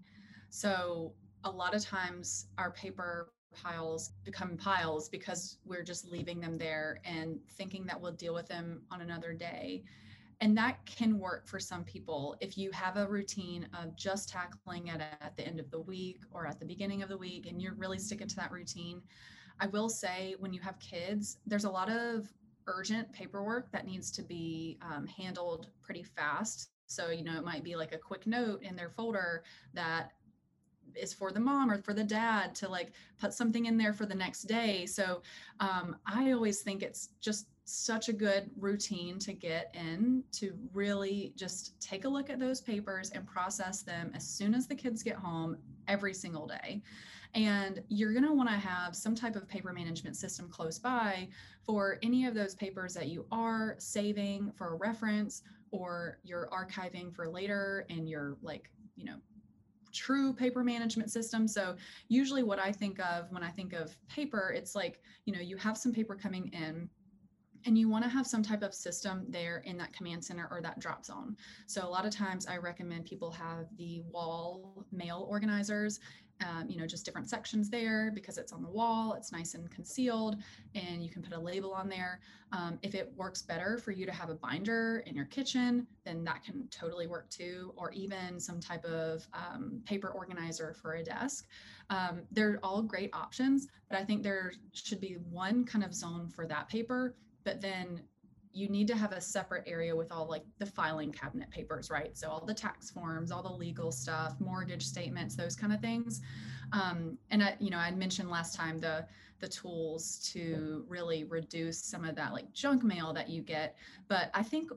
So 0.50 1.14
a 1.44 1.50
lot 1.50 1.74
of 1.74 1.84
times 1.84 2.48
our 2.58 2.72
paper 2.72 3.32
piles 3.56 4.12
become 4.24 4.58
piles 4.58 5.10
because 5.10 5.58
we're 5.66 5.84
just 5.84 6.10
leaving 6.10 6.40
them 6.40 6.58
there 6.58 7.00
and 7.06 7.40
thinking 7.52 7.86
that 7.86 8.00
we'll 8.00 8.12
deal 8.12 8.34
with 8.34 8.48
them 8.48 8.82
on 8.92 9.02
another 9.02 9.34
day. 9.34 9.84
And 10.42 10.58
that 10.58 10.86
can 10.86 11.20
work 11.20 11.48
for 11.48 11.60
some 11.60 11.84
people. 11.84 12.38
If 12.40 12.58
you 12.58 12.72
have 12.72 12.96
a 12.96 13.08
routine 13.08 13.68
of 13.74 13.96
just 13.98 14.30
tackling 14.30 14.88
it 14.88 15.02
at 15.02 15.36
the 15.36 15.46
end 15.46 15.60
of 15.60 15.70
the 15.70 15.82
week 15.82 16.22
or 16.32 16.48
at 16.48 16.60
the 16.60 16.66
beginning 16.66 17.04
of 17.04 17.10
the 17.10 17.18
week 17.18 17.46
and 17.46 17.62
you're 17.62 17.74
really 17.74 18.00
sticking 18.00 18.28
to 18.28 18.36
that 18.38 18.52
routine, 18.52 19.02
I 19.60 19.68
will 19.68 19.90
say 19.90 20.36
when 20.40 20.54
you 20.54 20.62
have 20.62 20.80
kids, 20.80 21.38
there's 21.46 21.66
a 21.66 21.70
lot 21.70 21.90
of 21.90 22.32
urgent 22.68 23.12
paperwork 23.12 23.72
that 23.72 23.86
needs 23.86 24.12
to 24.12 24.22
be 24.22 24.78
um, 24.82 25.08
handled 25.08 25.68
pretty 25.82 26.04
fast. 26.04 26.70
So, 26.86 27.10
you 27.10 27.24
know, 27.24 27.38
it 27.38 27.44
might 27.44 27.64
be 27.64 27.76
like 27.76 27.94
a 27.94 27.98
quick 27.98 28.26
note 28.26 28.64
in 28.64 28.76
their 28.76 28.90
folder 28.90 29.44
that 29.74 30.14
is 30.96 31.14
for 31.14 31.32
the 31.32 31.40
mom 31.40 31.72
or 31.72 31.78
for 31.82 31.94
the 31.94 32.04
dad 32.04 32.56
to 32.56 32.70
like 32.70 32.92
put 33.20 33.34
something 33.34 33.66
in 33.66 33.78
there 33.78 33.94
for 33.94 34.06
the 34.06 34.16
next 34.16 34.44
day. 34.44 34.86
So 34.86 35.22
um, 35.60 35.96
I 36.06 36.32
always 36.32 36.62
think 36.62 36.84
it's 36.84 37.10
just 37.20 37.48
such 37.66 38.10
a 38.10 38.14
good 38.14 38.50
routine 38.58 39.20
to 39.20 39.32
get 39.34 39.74
in 39.76 40.24
to 40.32 40.54
really 40.74 41.34
just 41.36 41.80
take 41.80 42.04
a 42.06 42.10
look 42.10 42.30
at 42.30 42.40
those 42.40 42.62
papers 42.62 43.12
and 43.12 43.28
process 43.28 43.84
them 43.84 44.12
as 44.16 44.28
soon 44.28 44.56
as 44.56 44.68
the 44.68 44.76
kids 44.76 45.04
get 45.04 45.16
home 45.16 45.58
every 45.88 46.14
single 46.14 46.48
day. 46.48 46.82
And 47.36 47.84
you're 47.90 48.12
going 48.12 48.26
to 48.26 48.34
want 48.34 48.50
to 48.50 48.56
have 48.56 48.96
some 48.96 49.14
type 49.14 49.36
of 49.36 49.48
paper 49.48 49.72
management 49.72 50.18
system 50.18 50.50
close 50.50 50.80
by 50.80 51.28
for 51.64 52.00
any 52.02 52.26
of 52.26 52.34
those 52.34 52.56
papers 52.56 52.96
that 52.96 53.08
you 53.08 53.28
are 53.32 53.76
saving 53.78 54.52
for 54.56 54.74
a 54.74 54.76
reference 54.76 55.44
or 55.70 56.18
you're 56.24 56.50
archiving 56.52 57.14
for 57.14 57.30
later 57.30 57.86
and 57.92 58.10
you're 58.10 58.38
like, 58.42 58.72
you 58.96 59.06
know, 59.06 59.18
true 59.94 60.34
paper 60.34 60.64
management 60.64 61.12
system. 61.12 61.48
So 61.48 61.76
usually 62.08 62.44
what 62.44 62.60
I 62.60 62.72
think 62.72 63.00
of 63.00 63.32
when 63.32 63.44
I 63.44 63.50
think 63.50 63.74
of 63.74 63.96
paper, 64.08 64.54
it's 64.56 64.76
like, 64.76 65.02
you 65.26 65.34
know, 65.34 65.40
you 65.40 65.58
have 65.58 65.78
some 65.78 65.94
paper 65.94 66.16
coming 66.16 66.48
in 66.54 66.90
and 67.66 67.78
you 67.78 67.90
want 67.90 68.04
to 68.04 68.10
have 68.10 68.26
some 68.26 68.44
type 68.44 68.64
of 68.64 68.74
system 68.74 69.26
there 69.30 69.64
in 69.66 69.78
that 69.78 69.94
command 69.94 70.24
center 70.24 70.48
or 70.52 70.62
that 70.62 70.80
drop 70.80 71.06
zone. 71.06 71.36
So 71.68 71.86
a 71.86 71.90
lot 71.90 72.06
of 72.06 72.12
times 72.12 72.48
I 72.48 72.58
recommend 72.58 73.06
people 73.06 73.32
have 73.32 73.68
the 73.78 74.02
wall 74.12 74.86
mail 74.92 75.28
organizers 75.30 76.00
um, 76.42 76.70
you 76.70 76.78
know, 76.78 76.88
just 76.88 77.06
different 77.06 77.30
sections 77.30 77.70
there 77.70 78.12
because 78.14 78.38
it's 78.38 78.54
on 78.54 78.62
the 78.62 78.70
wall, 78.70 79.14
it's 79.14 79.32
nice 79.32 79.56
and 79.56 79.70
concealed, 79.70 80.38
and 80.74 81.04
you 81.04 81.10
can 81.10 81.22
put 81.22 81.34
a 81.34 81.40
label 81.40 81.74
on 81.74 81.90
there. 81.90 82.22
Um, 82.52 82.80
if 82.82 82.96
it 82.96 83.12
works 83.16 83.42
better 83.42 83.78
for 83.78 83.92
you 83.92 84.06
to 84.06 84.12
have 84.12 84.30
a 84.30 84.36
binder 84.36 85.04
in 85.06 85.16
your 85.16 85.26
kitchen, 85.26 85.86
then 86.06 86.24
that 86.24 86.44
can 86.44 86.68
totally 86.70 87.08
work 87.08 87.30
too, 87.30 87.74
or 87.76 87.92
even 87.92 88.40
some 88.40 88.60
type 88.60 88.86
of 88.86 89.28
um, 89.34 89.82
paper 89.86 90.10
organizer 90.10 90.74
for 90.74 90.96
a 90.96 91.04
desk. 91.04 91.46
Um, 91.90 92.22
they're 92.32 92.60
all 92.64 92.82
great 92.82 93.10
options, 93.14 93.68
but 93.90 94.00
I 94.00 94.06
think 94.06 94.24
there 94.24 94.54
should 94.72 95.02
be 95.02 95.18
one 95.30 95.66
kind 95.66 95.84
of 95.84 95.94
zone 95.94 96.30
for 96.30 96.48
that 96.48 96.70
paper, 96.70 97.16
but 97.50 97.62
then 97.62 98.00
you 98.54 98.68
need 98.70 98.88
to 98.88 98.96
have 98.96 99.12
a 99.12 99.20
separate 99.20 99.64
area 99.66 99.96
with 99.96 100.12
all 100.12 100.28
like 100.28 100.44
the 100.60 100.66
filing 100.68 101.12
cabinet 101.12 101.50
papers, 101.50 101.90
right? 101.90 102.16
So 102.16 102.30
all 102.30 102.46
the 102.46 102.54
tax 102.54 102.92
forms, 102.92 103.32
all 103.32 103.42
the 103.42 103.52
legal 103.52 103.92
stuff, 103.92 104.36
mortgage 104.40 104.86
statements, 104.86 105.36
those 105.36 105.56
kind 105.56 105.74
of 105.74 105.80
things. 105.80 106.22
Um, 106.74 107.18
and 107.32 107.42
I, 107.42 107.56
you 107.60 107.72
know, 107.72 107.78
I 107.78 107.90
mentioned 107.90 108.30
last 108.30 108.56
time 108.56 108.80
the 108.80 109.06
the 109.40 109.48
tools 109.48 110.20
to 110.34 110.86
really 110.88 111.24
reduce 111.24 111.82
some 111.82 112.06
of 112.06 112.16
that 112.18 112.34
like 112.34 112.52
junk 112.54 112.84
mail 112.84 113.14
that 113.14 113.30
you 113.30 113.42
get. 113.42 113.76
But 114.08 114.30
I 114.36 114.44
think 114.44 114.70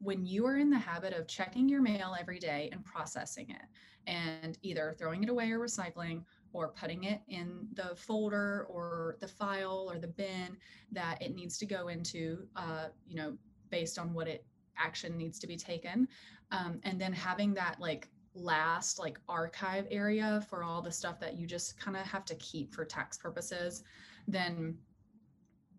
when 0.00 0.26
you 0.26 0.44
are 0.44 0.58
in 0.58 0.68
the 0.68 0.78
habit 0.78 1.14
of 1.14 1.26
checking 1.28 1.66
your 1.66 1.80
mail 1.80 2.14
every 2.18 2.38
day 2.38 2.68
and 2.72 2.84
processing 2.84 3.48
it 3.48 3.62
and 4.06 4.58
either 4.62 4.94
throwing 4.98 5.22
it 5.22 5.30
away 5.30 5.50
or 5.50 5.60
recycling 5.60 6.24
or 6.52 6.68
putting 6.68 7.04
it 7.04 7.20
in 7.28 7.66
the 7.74 7.94
folder 7.94 8.66
or 8.68 9.16
the 9.20 9.28
file 9.28 9.88
or 9.90 9.98
the 9.98 10.08
bin 10.08 10.56
that 10.92 11.20
it 11.20 11.34
needs 11.34 11.58
to 11.58 11.66
go 11.66 11.88
into, 11.88 12.46
uh, 12.56 12.86
you 13.06 13.16
know, 13.16 13.36
based 13.70 13.98
on 13.98 14.12
what 14.14 14.26
it 14.26 14.44
action 14.76 15.16
needs 15.16 15.38
to 15.38 15.46
be 15.46 15.56
taken. 15.56 16.08
Um, 16.50 16.80
and 16.84 17.00
then 17.00 17.12
having 17.12 17.54
that 17.54 17.76
like 17.78 18.08
last 18.34 18.98
like 18.98 19.18
archive 19.28 19.86
area 19.90 20.44
for 20.48 20.62
all 20.62 20.80
the 20.80 20.92
stuff 20.92 21.20
that 21.20 21.36
you 21.36 21.46
just 21.46 21.78
kind 21.78 21.96
of 21.96 22.04
have 22.06 22.24
to 22.26 22.34
keep 22.36 22.72
for 22.72 22.84
tax 22.84 23.18
purposes, 23.18 23.82
then 24.26 24.76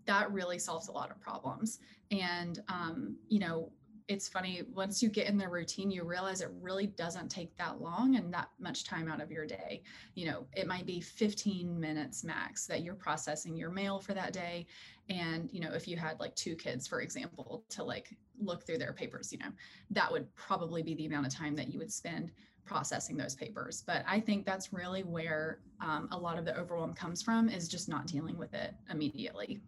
that 0.05 0.31
really 0.31 0.59
solves 0.59 0.87
a 0.87 0.91
lot 0.91 1.11
of 1.11 1.19
problems. 1.19 1.79
And, 2.11 2.59
um, 2.67 3.15
you 3.27 3.39
know, 3.39 3.71
it's 4.09 4.27
funny 4.27 4.63
once 4.73 5.03
you 5.03 5.07
get 5.07 5.27
in 5.27 5.37
the 5.37 5.47
routine 5.47 5.91
you 5.91 6.03
realize 6.03 6.41
it 6.41 6.49
really 6.59 6.87
doesn't 6.87 7.29
take 7.29 7.55
that 7.57 7.79
long 7.79 8.15
and 8.15 8.33
that 8.33 8.49
much 8.59 8.83
time 8.83 9.07
out 9.07 9.21
of 9.21 9.31
your 9.31 9.45
day. 9.45 9.83
You 10.15 10.25
know 10.25 10.47
it 10.53 10.67
might 10.67 10.87
be 10.87 10.99
15 10.99 11.79
minutes 11.79 12.23
max 12.23 12.65
that 12.65 12.81
you're 12.81 12.95
processing 12.95 13.55
your 13.55 13.69
mail 13.69 13.99
for 13.99 14.15
that 14.15 14.33
day. 14.33 14.65
And 15.09 15.49
you 15.53 15.61
know 15.61 15.71
if 15.73 15.87
you 15.87 15.95
had 15.95 16.19
like 16.19 16.35
two 16.35 16.55
kids 16.55 16.87
for 16.87 17.01
example 17.01 17.63
to 17.69 17.83
like 17.83 18.09
look 18.41 18.65
through 18.65 18.79
their 18.79 18.93
papers 18.93 19.31
you 19.31 19.37
know 19.37 19.51
that 19.91 20.11
would 20.11 20.33
probably 20.35 20.81
be 20.81 20.95
the 20.95 21.05
amount 21.05 21.27
of 21.27 21.33
time 21.33 21.55
that 21.55 21.71
you 21.71 21.77
would 21.77 21.93
spend 21.93 22.31
processing 22.65 23.15
those 23.15 23.35
papers. 23.35 23.83
But 23.85 24.03
i 24.07 24.19
think 24.19 24.43
that's 24.45 24.73
really 24.73 25.03
where 25.03 25.59
um, 25.81 26.09
a 26.11 26.17
lot 26.17 26.39
of 26.39 26.45
the 26.45 26.57
overwhelm 26.59 26.93
comes 26.95 27.21
from 27.21 27.47
is 27.47 27.67
just 27.67 27.87
not 27.87 28.07
dealing 28.07 28.37
with 28.37 28.55
it 28.55 28.73
immediately 28.89 29.61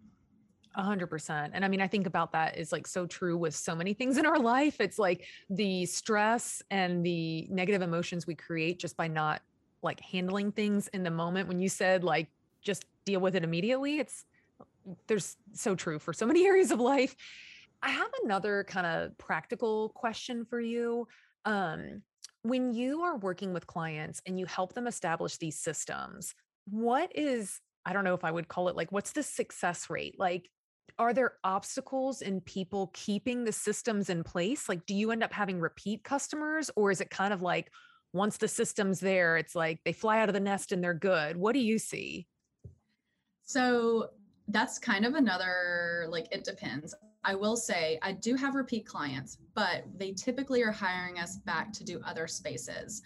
a 0.74 0.82
hundred 0.82 1.08
percent. 1.08 1.52
And 1.54 1.64
I 1.64 1.68
mean, 1.68 1.80
I 1.80 1.86
think 1.86 2.06
about 2.06 2.32
that 2.32 2.56
is 2.56 2.72
like 2.72 2.86
so 2.86 3.06
true 3.06 3.36
with 3.36 3.54
so 3.54 3.74
many 3.74 3.94
things 3.94 4.18
in 4.18 4.26
our 4.26 4.38
life. 4.54 4.80
It's 4.80 4.98
like 4.98 5.26
the 5.50 5.86
stress 5.86 6.62
and 6.70 7.04
the 7.04 7.46
negative 7.50 7.82
emotions 7.82 8.26
we 8.26 8.34
create 8.34 8.78
just 8.78 8.96
by 8.96 9.08
not 9.08 9.42
like 9.82 10.00
handling 10.00 10.52
things 10.52 10.88
in 10.88 11.02
the 11.02 11.10
moment. 11.10 11.48
When 11.48 11.60
you 11.60 11.68
said 11.68 12.04
like 12.04 12.28
just 12.62 12.84
deal 13.04 13.20
with 13.20 13.34
it 13.34 13.44
immediately, 13.44 13.98
it's 13.98 14.24
there's 15.06 15.36
so 15.52 15.74
true 15.74 15.98
for 15.98 16.12
so 16.12 16.26
many 16.32 16.46
areas 16.46 16.70
of 16.70 16.80
life. 16.80 17.14
I 17.82 17.90
have 17.90 18.10
another 18.22 18.64
kind 18.64 18.86
of 18.86 19.18
practical 19.18 19.88
question 19.90 20.44
for 20.44 20.60
you. 20.60 21.08
Um, 21.44 22.02
when 22.42 22.72
you 22.72 23.02
are 23.02 23.16
working 23.16 23.52
with 23.52 23.66
clients 23.66 24.22
and 24.26 24.38
you 24.38 24.46
help 24.46 24.72
them 24.74 24.86
establish 24.86 25.36
these 25.36 25.58
systems, 25.58 26.34
what 26.68 27.10
is 27.14 27.60
I 27.84 27.92
don't 27.92 28.04
know 28.04 28.14
if 28.14 28.24
I 28.24 28.30
would 28.30 28.48
call 28.48 28.68
it 28.68 28.76
like 28.76 28.92
what's 28.92 29.12
the 29.12 29.22
success 29.22 29.90
rate? 29.90 30.18
Like 30.18 30.48
are 30.98 31.12
there 31.12 31.34
obstacles 31.44 32.22
in 32.22 32.40
people 32.40 32.90
keeping 32.94 33.44
the 33.44 33.52
systems 33.52 34.10
in 34.10 34.24
place? 34.24 34.68
Like, 34.68 34.86
do 34.86 34.94
you 34.94 35.10
end 35.10 35.22
up 35.22 35.32
having 35.32 35.60
repeat 35.60 36.04
customers, 36.04 36.70
or 36.76 36.90
is 36.90 37.00
it 37.00 37.10
kind 37.10 37.32
of 37.32 37.42
like 37.42 37.70
once 38.12 38.36
the 38.36 38.48
system's 38.48 39.00
there, 39.00 39.36
it's 39.36 39.54
like 39.54 39.80
they 39.84 39.92
fly 39.92 40.20
out 40.20 40.28
of 40.28 40.34
the 40.34 40.40
nest 40.40 40.72
and 40.72 40.82
they're 40.82 40.94
good? 40.94 41.36
What 41.36 41.54
do 41.54 41.60
you 41.60 41.78
see? 41.78 42.26
So 43.44 44.10
that's 44.48 44.78
kind 44.78 45.06
of 45.06 45.14
another, 45.14 46.06
like, 46.08 46.28
it 46.30 46.44
depends. 46.44 46.94
I 47.24 47.34
will 47.34 47.56
say 47.56 47.98
I 48.02 48.12
do 48.12 48.34
have 48.34 48.54
repeat 48.54 48.84
clients, 48.86 49.38
but 49.54 49.84
they 49.96 50.12
typically 50.12 50.62
are 50.62 50.72
hiring 50.72 51.18
us 51.18 51.36
back 51.36 51.72
to 51.74 51.84
do 51.84 52.00
other 52.04 52.26
spaces. 52.26 53.02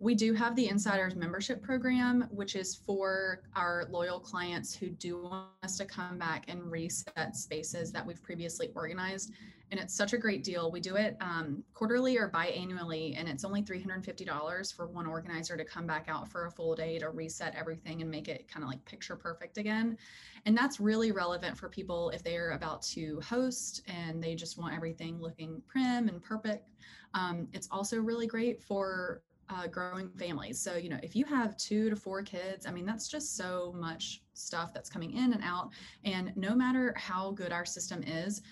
We 0.00 0.14
do 0.14 0.34
have 0.34 0.56
the 0.56 0.68
Insiders 0.68 1.14
membership 1.14 1.62
program, 1.62 2.28
which 2.30 2.56
is 2.56 2.74
for 2.74 3.42
our 3.54 3.86
loyal 3.90 4.18
clients 4.20 4.74
who 4.74 4.90
do 4.90 5.22
want 5.22 5.48
us 5.62 5.78
to 5.78 5.84
come 5.84 6.18
back 6.18 6.44
and 6.48 6.70
reset 6.70 7.36
spaces 7.36 7.92
that 7.92 8.04
we've 8.04 8.22
previously 8.22 8.70
organized. 8.74 9.32
And 9.70 9.80
it's 9.80 9.94
such 9.94 10.12
a 10.12 10.18
great 10.18 10.44
deal. 10.44 10.70
We 10.70 10.80
do 10.80 10.96
it 10.96 11.16
um, 11.20 11.64
quarterly 11.72 12.18
or 12.18 12.28
biannually, 12.28 13.18
and 13.18 13.28
it's 13.28 13.44
only 13.44 13.62
$350 13.62 14.76
for 14.76 14.86
one 14.86 15.06
organizer 15.06 15.56
to 15.56 15.64
come 15.64 15.86
back 15.86 16.06
out 16.08 16.28
for 16.28 16.46
a 16.46 16.50
full 16.50 16.74
day 16.74 16.98
to 16.98 17.10
reset 17.10 17.54
everything 17.54 18.02
and 18.02 18.10
make 18.10 18.28
it 18.28 18.46
kind 18.46 18.62
of 18.62 18.68
like 18.68 18.84
picture 18.84 19.16
perfect 19.16 19.58
again. 19.58 19.96
And 20.44 20.56
that's 20.56 20.80
really 20.80 21.12
relevant 21.12 21.56
for 21.56 21.68
people 21.68 22.10
if 22.10 22.22
they're 22.22 22.50
about 22.50 22.82
to 22.82 23.20
host 23.20 23.82
and 23.86 24.22
they 24.22 24.34
just 24.34 24.58
want 24.58 24.74
everything 24.74 25.20
looking 25.20 25.62
prim 25.66 26.08
and 26.08 26.22
perfect. 26.22 26.68
Um, 27.14 27.48
it's 27.52 27.68
also 27.70 27.98
really 27.98 28.26
great 28.26 28.62
for 28.62 29.22
uh, 29.48 29.66
growing 29.66 30.08
families. 30.10 30.60
So, 30.60 30.76
you 30.76 30.88
know, 30.88 30.98
if 31.02 31.14
you 31.14 31.24
have 31.26 31.56
two 31.56 31.90
to 31.90 31.96
four 31.96 32.22
kids, 32.22 32.66
I 32.66 32.70
mean, 32.70 32.86
that's 32.86 33.08
just 33.08 33.36
so 33.36 33.74
much 33.76 34.22
stuff 34.34 34.72
that's 34.72 34.90
coming 34.90 35.12
in 35.12 35.32
and 35.32 35.42
out. 35.42 35.70
And 36.04 36.32
no 36.36 36.54
matter 36.54 36.94
how 36.96 37.32
good 37.32 37.52
our 37.52 37.64
system 37.64 38.02
is, 38.02 38.42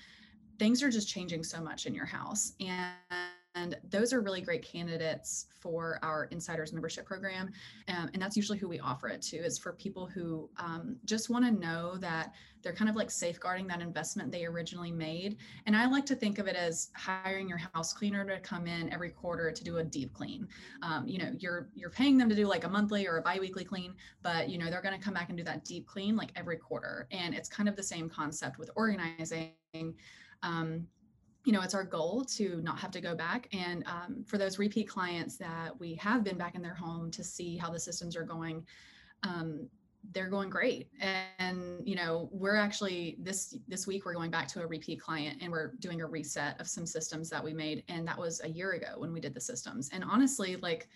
things 0.59 0.83
are 0.83 0.90
just 0.90 1.09
changing 1.09 1.42
so 1.42 1.61
much 1.61 1.87
in 1.87 1.94
your 1.94 2.07
house. 2.07 2.52
And 2.61 2.94
and 3.54 3.76
those 3.90 4.12
are 4.12 4.20
really 4.20 4.40
great 4.40 4.62
candidates 4.62 5.46
for 5.60 5.98
our 6.02 6.24
insiders 6.26 6.72
membership 6.72 7.04
program. 7.04 7.50
Um, 7.88 8.10
and 8.12 8.22
that's 8.22 8.36
usually 8.36 8.58
who 8.58 8.68
we 8.68 8.80
offer 8.80 9.08
it 9.08 9.22
to 9.22 9.36
is 9.36 9.58
for 9.58 9.72
people 9.74 10.06
who 10.06 10.48
um, 10.56 10.96
just 11.04 11.30
want 11.30 11.44
to 11.44 11.50
know 11.50 11.96
that 11.98 12.32
they're 12.62 12.72
kind 12.72 12.88
of 12.88 12.96
like 12.96 13.10
safeguarding 13.10 13.66
that 13.66 13.80
investment 13.80 14.30
they 14.30 14.44
originally 14.44 14.90
made. 14.90 15.36
And 15.66 15.76
i 15.76 15.86
like 15.86 16.06
to 16.06 16.14
think 16.14 16.38
of 16.38 16.46
it 16.46 16.56
as 16.56 16.90
hiring 16.94 17.48
your 17.48 17.58
house 17.58 17.92
cleaner 17.92 18.24
to 18.24 18.40
come 18.40 18.66
in 18.66 18.92
every 18.92 19.10
quarter 19.10 19.50
to 19.50 19.64
do 19.64 19.78
a 19.78 19.84
deep 19.84 20.14
clean. 20.14 20.48
Um, 20.82 21.06
you 21.06 21.18
know 21.18 21.32
you're 21.38 21.68
you're 21.74 21.90
paying 21.90 22.16
them 22.16 22.28
to 22.28 22.34
do 22.34 22.46
like 22.46 22.64
a 22.64 22.68
monthly 22.68 23.06
or 23.06 23.18
a 23.18 23.22
biweekly 23.22 23.64
clean 23.64 23.94
but 24.22 24.48
you 24.48 24.58
know 24.58 24.70
they're 24.70 24.82
going 24.82 24.98
to 24.98 25.04
come 25.04 25.14
back 25.14 25.28
and 25.28 25.36
do 25.36 25.44
that 25.44 25.64
deep 25.64 25.86
clean 25.86 26.16
like 26.16 26.32
every 26.36 26.56
quarter. 26.56 27.06
And 27.10 27.34
it's 27.34 27.48
kind 27.48 27.68
of 27.68 27.76
the 27.76 27.82
same 27.82 28.08
concept 28.08 28.58
with 28.58 28.70
organizing. 28.76 29.52
Um, 30.42 30.86
you 31.44 31.52
know, 31.52 31.62
it's 31.62 31.74
our 31.74 31.85
goal 31.85 32.24
to 32.24 32.61
not 32.62 32.78
have 32.78 32.90
to 32.92 33.00
go 33.00 33.14
back. 33.14 33.48
And 33.52 33.85
um, 33.87 34.24
for 34.26 34.38
those 34.38 34.59
repeat 34.59 34.88
clients 34.88 35.37
that 35.38 35.78
we 35.78 35.94
have 35.96 36.22
been 36.22 36.38
back 36.38 36.55
in 36.55 36.62
their 36.62 36.74
home 36.74 37.11
to 37.12 37.24
see 37.24 37.57
how 37.57 37.70
the 37.70 37.81
systems 37.81 38.16
are 38.16 38.22
going, 38.22 38.64
um, 39.22 39.68
they're 40.12 40.28
going 40.28 40.50
great. 40.50 40.88
And 41.38 41.87
you 41.87 41.94
know, 41.94 42.28
we're 42.33 42.57
actually 42.57 43.16
this 43.20 43.57
this 43.68 43.87
week 43.87 44.05
we're 44.05 44.14
going 44.14 44.31
back 44.31 44.48
to 44.48 44.62
a 44.62 44.66
repeat 44.66 45.00
client 45.00 45.38
and 45.40 45.50
we're 45.50 45.72
doing 45.78 46.00
a 46.00 46.07
reset 46.07 46.61
of 46.61 46.66
some 46.68 46.87
systems 46.87 47.31
that 47.31 47.42
we 47.42 47.52
made, 47.52 47.85
and 47.88 48.07
that 48.07 48.18
was 48.18 48.40
a 48.42 48.48
year 48.48 48.72
ago 48.72 48.94
when 48.98 49.12
we 49.12 49.20
did 49.20 49.35
the 49.35 49.40
systems. 49.40 49.90
And 49.92 50.02
honestly, 50.05 50.57
like, 50.57 50.88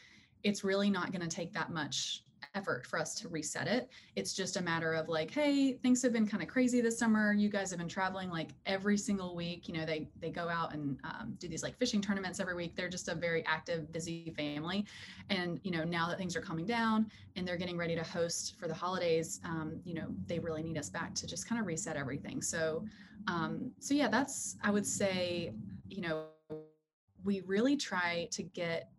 it's 0.43 0.65
really 0.65 0.91
not 0.91 1.13
going 1.13 1.23
to 1.23 1.35
take 1.35 1.53
that 1.55 1.71
much 1.71 2.25
effort 2.55 2.87
for 2.87 2.99
us 2.99 3.15
to 3.15 3.29
reset 3.29 3.67
it. 3.67 3.89
It's 4.15 4.33
just 4.33 4.57
a 4.57 4.63
matter 4.63 4.93
of 4.95 5.09
like, 5.09 5.31
hey, 5.31 5.75
things 5.75 6.03
have 6.03 6.13
been 6.13 6.27
kind 6.27 6.43
of 6.43 6.49
crazy 6.49 6.81
this 6.81 6.99
summer. 6.99 7.33
You 7.33 7.49
guys 7.49 7.71
have 7.71 7.79
been 7.79 7.89
traveling 7.89 8.31
like 8.31 8.51
every 8.65 8.97
single 8.97 9.37
week. 9.37 9.69
You 9.69 9.75
know, 9.75 9.85
they 9.85 10.09
they 10.21 10.31
go 10.31 10.49
out 10.49 10.73
and 10.73 10.99
um, 11.05 11.37
do 11.39 11.49
these 11.49 11.63
like 11.63 11.77
fishing 11.79 12.01
tournaments 12.01 12.41
every 12.41 12.55
week. 12.55 12.77
They're 12.77 12.89
just 12.89 13.09
a 13.09 13.15
very 13.15 13.45
active, 13.47 13.93
busy 13.93 14.33
family. 14.37 14.87
And 15.31 15.61
you 15.63 15.71
know, 15.71 15.85
now 15.85 16.09
that 16.09 16.19
things 16.19 16.37
are 16.37 16.41
coming 16.41 16.67
down 16.67 17.11
and 17.37 17.47
they're 17.47 17.57
getting 17.57 17.77
ready 17.77 17.95
to 17.95 18.03
host 18.03 18.59
for 18.59 18.69
the 18.69 18.75
holidays, 18.75 19.41
um, 19.45 19.81
you 19.85 19.95
know, 19.95 20.07
they 20.27 20.39
really 20.39 20.63
need 20.63 20.79
us 20.79 20.91
back 20.91 21.15
to 21.17 21.27
just 21.27 21.49
kind 21.49 21.61
of 21.61 21.67
reset 21.67 21.97
everything. 21.97 22.41
So, 22.43 22.85
um, 23.29 23.71
so 23.79 23.95
yeah, 23.95 24.09
that's 24.09 24.57
I 24.63 24.71
would 24.71 24.87
say, 24.87 25.53
you 25.89 26.03
know, 26.03 26.25
we 27.25 27.41
really 27.41 27.77
try 27.77 28.29
to 28.31 28.43
get 28.43 28.91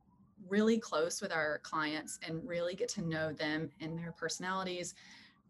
really 0.50 0.78
close 0.78 1.22
with 1.22 1.32
our 1.32 1.60
clients 1.60 2.20
and 2.28 2.46
really 2.48 2.76
get 2.76 2.90
to 2.90 3.02
know 3.02 3.34
them 3.34 3.70
and 3.80 3.98
their 3.98 4.12
personalities, 4.12 4.96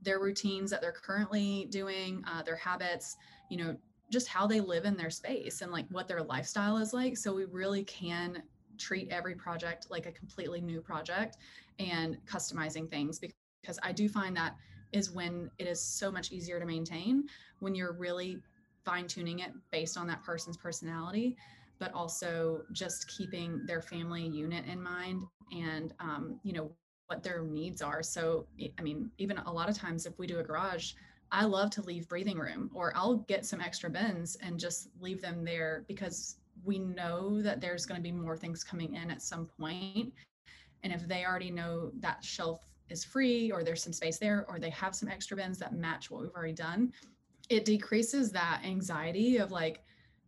their 0.01 0.19
routines 0.19 0.69
that 0.71 0.81
they're 0.81 0.91
currently 0.91 1.67
doing, 1.69 2.23
uh, 2.27 2.41
their 2.43 2.55
habits, 2.55 3.17
you 3.49 3.57
know, 3.57 3.75
just 4.11 4.27
how 4.27 4.47
they 4.47 4.61
live 4.61 4.85
in 4.85 4.95
their 4.95 5.09
space 5.09 5.61
and 5.61 5.71
like 5.71 5.85
what 5.89 6.07
their 6.07 6.23
lifestyle 6.23 6.77
is 6.77 6.93
like. 6.93 7.17
So 7.17 7.33
we 7.33 7.45
really 7.45 7.83
can 7.83 8.41
treat 8.77 9.09
every 9.09 9.35
project 9.35 9.87
like 9.89 10.05
a 10.05 10.11
completely 10.11 10.61
new 10.61 10.81
project 10.81 11.37
and 11.79 12.17
customizing 12.25 12.89
things 12.89 13.19
because 13.19 13.79
I 13.83 13.91
do 13.91 14.07
find 14.07 14.35
that 14.37 14.55
is 14.93 15.11
when 15.11 15.51
it 15.57 15.67
is 15.67 15.81
so 15.81 16.11
much 16.11 16.31
easier 16.31 16.59
to 16.59 16.65
maintain 16.65 17.25
when 17.59 17.75
you're 17.75 17.91
really 17.91 18.39
fine 18.85 19.07
tuning 19.07 19.39
it 19.39 19.51
based 19.71 19.97
on 19.97 20.07
that 20.07 20.23
person's 20.23 20.55
personality 20.55 21.35
but 21.79 21.93
also 21.93 22.61
just 22.71 23.07
keeping 23.07 23.65
their 23.65 23.81
family 23.81 24.27
unit 24.27 24.65
in 24.65 24.81
mind 24.81 25.23
and 25.51 25.93
um, 25.99 26.39
you 26.43 26.53
know 26.53 26.71
what 27.07 27.23
their 27.23 27.43
needs 27.43 27.81
are. 27.81 28.03
So 28.03 28.47
i 28.77 28.81
mean 28.81 29.09
even 29.17 29.37
a 29.37 29.51
lot 29.51 29.69
of 29.69 29.77
times 29.77 30.05
if 30.05 30.17
we 30.19 30.27
do 30.27 30.39
a 30.39 30.43
garage 30.43 30.93
i 31.31 31.43
love 31.43 31.69
to 31.69 31.81
leave 31.81 32.07
breathing 32.07 32.37
room 32.37 32.71
or 32.73 32.93
i'll 32.95 33.17
get 33.27 33.45
some 33.45 33.59
extra 33.59 33.89
bins 33.89 34.37
and 34.41 34.57
just 34.57 34.87
leave 35.01 35.21
them 35.21 35.43
there 35.43 35.83
because 35.89 36.37
we 36.63 36.79
know 36.79 37.41
that 37.41 37.61
there's 37.61 37.85
going 37.85 37.97
to 37.97 38.03
be 38.03 38.11
more 38.11 38.37
things 38.37 38.63
coming 38.63 38.95
in 38.95 39.11
at 39.11 39.21
some 39.21 39.45
point. 39.59 40.13
And 40.83 40.93
if 40.93 41.07
they 41.07 41.25
already 41.25 41.51
know 41.51 41.91
that 41.99 42.23
shelf 42.23 42.61
is 42.89 43.03
free 43.03 43.51
or 43.51 43.63
there's 43.63 43.83
some 43.83 43.93
space 43.93 44.17
there 44.17 44.45
or 44.47 44.59
they 44.59 44.69
have 44.69 44.95
some 44.95 45.09
extra 45.09 45.35
bins 45.35 45.57
that 45.59 45.73
match 45.73 46.09
what 46.09 46.21
we've 46.21 46.31
already 46.33 46.53
done 46.53 46.93
it 47.49 47.65
decreases 47.65 48.31
that 48.31 48.61
anxiety 48.63 49.37
of 49.37 49.51
like 49.51 49.83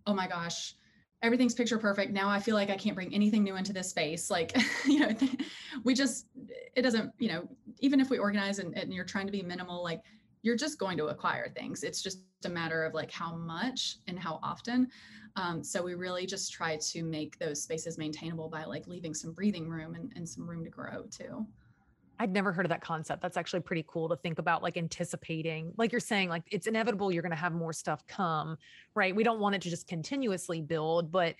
oh 0.07 0.13
my 0.13 0.27
gosh 0.27 0.75
everything's 1.21 1.53
picture 1.53 1.77
perfect. 1.77 2.12
Now 2.12 2.29
i 2.29 2.39
feel 2.39 2.55
like 2.55 2.69
i 2.69 2.77
can't 2.77 2.95
bring 2.95 3.13
anything 3.13 3.43
new 3.43 3.55
into 3.55 3.73
this 3.73 3.89
space. 3.89 4.29
Like 4.29 4.55
you 4.86 4.99
know 4.99 5.15
we 5.84 5.93
just 5.93 6.27
it 6.75 6.82
doesn't 6.82 7.13
you 7.19 7.29
know 7.29 7.47
even 7.79 7.99
if 7.99 8.10
we 8.10 8.17
organize 8.17 8.60
and, 8.60 8.77
and, 8.77 8.93
you're 8.93 9.05
trying 9.05 9.25
to 9.25 9.32
be 9.32 9.41
minimal 9.41 9.82
like 9.82 10.01
you're 10.41 10.55
just 10.55 10.79
going 10.79 10.97
to 10.97 11.08
acquire 11.08 11.49
things. 11.49 11.84
It's 11.84 12.01
just 12.01 12.19
a 12.45 12.49
matter 12.49 12.84
of 12.84 12.93
like 12.93 13.12
how 13.12 13.36
much 13.36 13.97
and 14.08 14.17
how 14.17 14.39
often. 14.41 14.88
Um, 15.36 15.63
so 15.63 15.84
we 15.84 15.95
really 15.95 16.25
just 16.25 16.51
try 16.53 16.77
to 16.77 17.03
make 17.03 17.38
those 17.39 17.62
spaces 17.62 17.97
maintainable 17.97 18.49
by 18.49 18.63
like 18.63 18.88
leaving 18.88 19.13
some 19.13 19.34
breathing 19.34 19.69
room 19.69 19.95
and, 19.95 20.12
and 20.15 20.27
some 20.27 20.49
room 20.49 20.63
to 20.63 20.69
grow 20.69 21.03
too 21.12 21.45
I'd 22.19 22.34
never 22.34 22.51
heard 22.51 22.65
of 22.65 22.69
that 22.69 22.82
concept. 22.82 23.21
That's 23.21 23.38
actually 23.38 23.62
pretty 23.62 23.86
cool 23.88 24.10
to 24.10 24.17
think 24.17 24.39
about, 24.39 24.62
like 24.62 24.75
anticipating, 24.75 25.73
like 25.77 25.91
you're 25.93 26.01
saying, 26.01 26.29
like 26.29 26.43
it's 26.51 26.67
inevitable 26.67 27.12
you're 27.12 27.23
going 27.23 27.32
to 27.32 27.38
have 27.38 27.53
more 27.53 27.71
stuff 27.71 28.05
come, 28.08 28.58
right? 28.93 29.15
We 29.15 29.23
don't 29.23 29.39
want 29.39 29.55
it 29.55 29.62
to 29.62 29.69
just 29.69 29.88
continuously 29.88 30.62
build, 30.62 31.12
but 31.12 31.36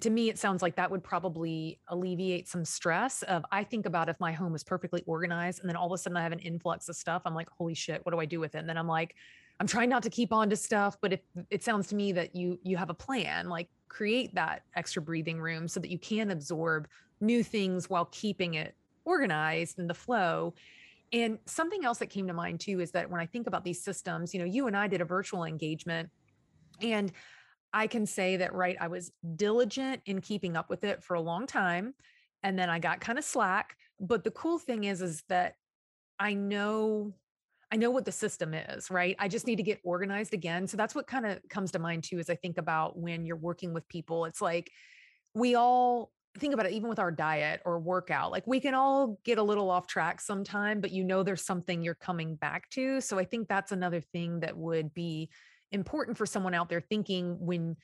to 0.00 0.10
me, 0.10 0.28
it 0.28 0.38
sounds 0.38 0.62
like 0.62 0.76
that 0.76 0.90
would 0.90 1.02
probably 1.02 1.80
alleviate 1.88 2.46
some 2.46 2.64
stress. 2.64 3.22
Of 3.22 3.44
I 3.50 3.64
think 3.64 3.86
about 3.86 4.08
if 4.08 4.20
my 4.20 4.30
home 4.30 4.54
is 4.54 4.62
perfectly 4.62 5.02
organized 5.06 5.60
and 5.60 5.68
then 5.68 5.74
all 5.74 5.86
of 5.86 5.92
a 5.92 5.98
sudden 5.98 6.16
I 6.16 6.22
have 6.22 6.32
an 6.32 6.38
influx 6.38 6.88
of 6.88 6.96
stuff, 6.96 7.22
I'm 7.24 7.34
like, 7.34 7.48
holy 7.50 7.74
shit, 7.74 8.04
what 8.04 8.12
do 8.12 8.20
I 8.20 8.26
do 8.26 8.38
with 8.38 8.54
it? 8.54 8.58
And 8.58 8.68
then 8.68 8.76
I'm 8.76 8.86
like, 8.86 9.16
I'm 9.58 9.66
trying 9.66 9.88
not 9.88 10.02
to 10.04 10.10
keep 10.10 10.32
on 10.32 10.48
to 10.50 10.56
stuff, 10.56 10.96
but 11.00 11.12
if 11.12 11.20
it 11.50 11.64
sounds 11.64 11.88
to 11.88 11.94
me 11.94 12.12
that 12.12 12.36
you 12.36 12.58
you 12.62 12.76
have 12.76 12.88
a 12.88 12.94
plan, 12.94 13.48
like 13.48 13.68
create 13.88 14.34
that 14.34 14.62
extra 14.76 15.02
breathing 15.02 15.40
room 15.40 15.66
so 15.66 15.80
that 15.80 15.90
you 15.90 15.98
can 15.98 16.30
absorb 16.30 16.86
new 17.20 17.42
things 17.42 17.90
while 17.90 18.06
keeping 18.12 18.54
it 18.54 18.74
organized 19.04 19.78
and 19.78 19.88
the 19.88 19.94
flow. 19.94 20.54
And 21.12 21.38
something 21.46 21.84
else 21.84 21.98
that 21.98 22.06
came 22.06 22.26
to 22.28 22.32
mind 22.32 22.60
too 22.60 22.80
is 22.80 22.92
that 22.92 23.10
when 23.10 23.20
I 23.20 23.26
think 23.26 23.46
about 23.46 23.64
these 23.64 23.82
systems, 23.82 24.32
you 24.32 24.40
know, 24.40 24.46
you 24.46 24.66
and 24.66 24.76
I 24.76 24.86
did 24.86 25.00
a 25.00 25.04
virtual 25.04 25.44
engagement 25.44 26.08
and 26.80 27.12
I 27.72 27.86
can 27.86 28.06
say 28.06 28.36
that, 28.36 28.54
right, 28.54 28.76
I 28.80 28.88
was 28.88 29.12
diligent 29.36 30.02
in 30.06 30.20
keeping 30.20 30.56
up 30.56 30.70
with 30.70 30.84
it 30.84 31.02
for 31.02 31.14
a 31.14 31.20
long 31.20 31.46
time. 31.46 31.94
And 32.42 32.58
then 32.58 32.70
I 32.70 32.78
got 32.78 33.00
kind 33.00 33.18
of 33.18 33.24
slack. 33.24 33.76
But 34.00 34.24
the 34.24 34.30
cool 34.30 34.58
thing 34.58 34.84
is, 34.84 35.02
is 35.02 35.22
that 35.28 35.54
I 36.18 36.34
know 36.34 37.14
I 37.72 37.76
know 37.76 37.90
what 37.90 38.04
the 38.04 38.12
system 38.12 38.52
is, 38.52 38.90
right? 38.90 39.14
I 39.18 39.28
just 39.28 39.46
need 39.46 39.56
to 39.56 39.62
get 39.62 39.78
organized 39.84 40.34
again. 40.34 40.66
So 40.66 40.76
that's 40.76 40.94
what 40.94 41.06
kind 41.06 41.24
of 41.24 41.38
comes 41.48 41.70
to 41.72 41.78
mind 41.78 42.02
too, 42.02 42.18
as 42.18 42.28
I 42.28 42.34
think 42.34 42.58
about 42.58 42.98
when 42.98 43.24
you're 43.24 43.36
working 43.36 43.72
with 43.72 43.86
people. 43.88 44.24
It's 44.24 44.40
like 44.40 44.72
we 45.34 45.54
all 45.54 46.10
think 46.38 46.54
about 46.54 46.66
it 46.66 46.72
even 46.72 46.88
with 46.88 46.98
our 46.98 47.10
diet 47.10 47.60
or 47.64 47.78
workout 47.78 48.30
like 48.30 48.46
we 48.46 48.60
can 48.60 48.74
all 48.74 49.18
get 49.24 49.38
a 49.38 49.42
little 49.42 49.70
off 49.70 49.86
track 49.86 50.20
sometime 50.20 50.80
but 50.80 50.92
you 50.92 51.02
know 51.02 51.22
there's 51.22 51.44
something 51.44 51.82
you're 51.82 51.94
coming 51.94 52.36
back 52.36 52.70
to 52.70 53.00
so 53.00 53.18
i 53.18 53.24
think 53.24 53.48
that's 53.48 53.72
another 53.72 54.00
thing 54.00 54.40
that 54.40 54.56
would 54.56 54.94
be 54.94 55.28
important 55.72 56.16
for 56.16 56.26
someone 56.26 56.54
out 56.54 56.68
there 56.68 56.80
thinking 56.80 57.36
when 57.40 57.76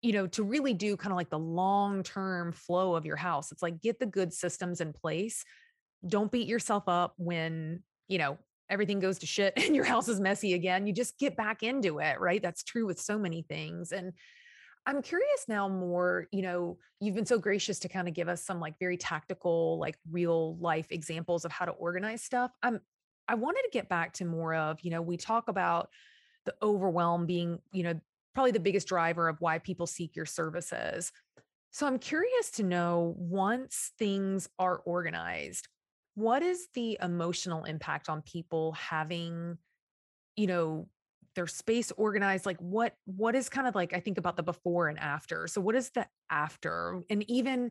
you 0.00 0.12
know 0.12 0.26
to 0.26 0.42
really 0.42 0.72
do 0.72 0.96
kind 0.96 1.12
of 1.12 1.16
like 1.16 1.30
the 1.30 1.38
long 1.38 2.02
term 2.02 2.52
flow 2.52 2.94
of 2.94 3.04
your 3.04 3.16
house 3.16 3.52
it's 3.52 3.62
like 3.62 3.80
get 3.82 3.98
the 3.98 4.06
good 4.06 4.32
systems 4.32 4.80
in 4.80 4.92
place 4.92 5.44
don't 6.06 6.32
beat 6.32 6.48
yourself 6.48 6.84
up 6.86 7.14
when 7.18 7.82
you 8.06 8.18
know 8.18 8.38
everything 8.70 9.00
goes 9.00 9.18
to 9.18 9.26
shit 9.26 9.52
and 9.56 9.74
your 9.74 9.84
house 9.84 10.08
is 10.08 10.20
messy 10.20 10.54
again 10.54 10.86
you 10.86 10.92
just 10.92 11.18
get 11.18 11.36
back 11.36 11.62
into 11.62 11.98
it 11.98 12.20
right? 12.20 12.42
That's 12.42 12.62
true 12.62 12.86
with 12.86 13.00
so 13.00 13.18
many 13.18 13.42
things 13.42 13.92
and 13.92 14.12
I'm 14.86 15.02
curious 15.02 15.44
now 15.48 15.68
more, 15.68 16.26
you 16.32 16.42
know, 16.42 16.78
you've 17.00 17.14
been 17.14 17.26
so 17.26 17.38
gracious 17.38 17.78
to 17.80 17.88
kind 17.88 18.08
of 18.08 18.14
give 18.14 18.28
us 18.28 18.42
some 18.42 18.60
like 18.60 18.78
very 18.78 18.96
tactical, 18.96 19.78
like 19.78 19.98
real 20.10 20.56
life 20.58 20.86
examples 20.90 21.44
of 21.44 21.52
how 21.52 21.64
to 21.64 21.72
organize 21.72 22.22
stuff. 22.22 22.50
I'm 22.62 22.80
I 23.28 23.34
wanted 23.34 23.62
to 23.62 23.70
get 23.72 23.90
back 23.90 24.14
to 24.14 24.24
more 24.24 24.54
of, 24.54 24.80
you 24.80 24.90
know, 24.90 25.02
we 25.02 25.18
talk 25.18 25.48
about 25.48 25.90
the 26.46 26.54
overwhelm 26.62 27.26
being, 27.26 27.58
you 27.72 27.82
know, 27.82 28.00
probably 28.34 28.52
the 28.52 28.60
biggest 28.60 28.88
driver 28.88 29.28
of 29.28 29.40
why 29.40 29.58
people 29.58 29.86
seek 29.86 30.16
your 30.16 30.24
services. 30.24 31.12
So 31.70 31.86
I'm 31.86 31.98
curious 31.98 32.50
to 32.52 32.62
know 32.62 33.14
once 33.18 33.92
things 33.98 34.48
are 34.58 34.78
organized, 34.78 35.68
what 36.14 36.42
is 36.42 36.68
the 36.74 36.98
emotional 37.02 37.64
impact 37.64 38.08
on 38.08 38.22
people 38.22 38.72
having, 38.72 39.58
you 40.36 40.46
know, 40.46 40.88
their 41.34 41.46
space 41.46 41.92
organized 41.96 42.46
like 42.46 42.58
what 42.58 42.94
what 43.04 43.34
is 43.34 43.48
kind 43.48 43.66
of 43.66 43.74
like 43.74 43.92
i 43.92 44.00
think 44.00 44.18
about 44.18 44.36
the 44.36 44.42
before 44.42 44.88
and 44.88 44.98
after 44.98 45.46
so 45.46 45.60
what 45.60 45.74
is 45.74 45.90
the 45.90 46.06
after? 46.30 47.00
And 47.10 47.28
even 47.30 47.70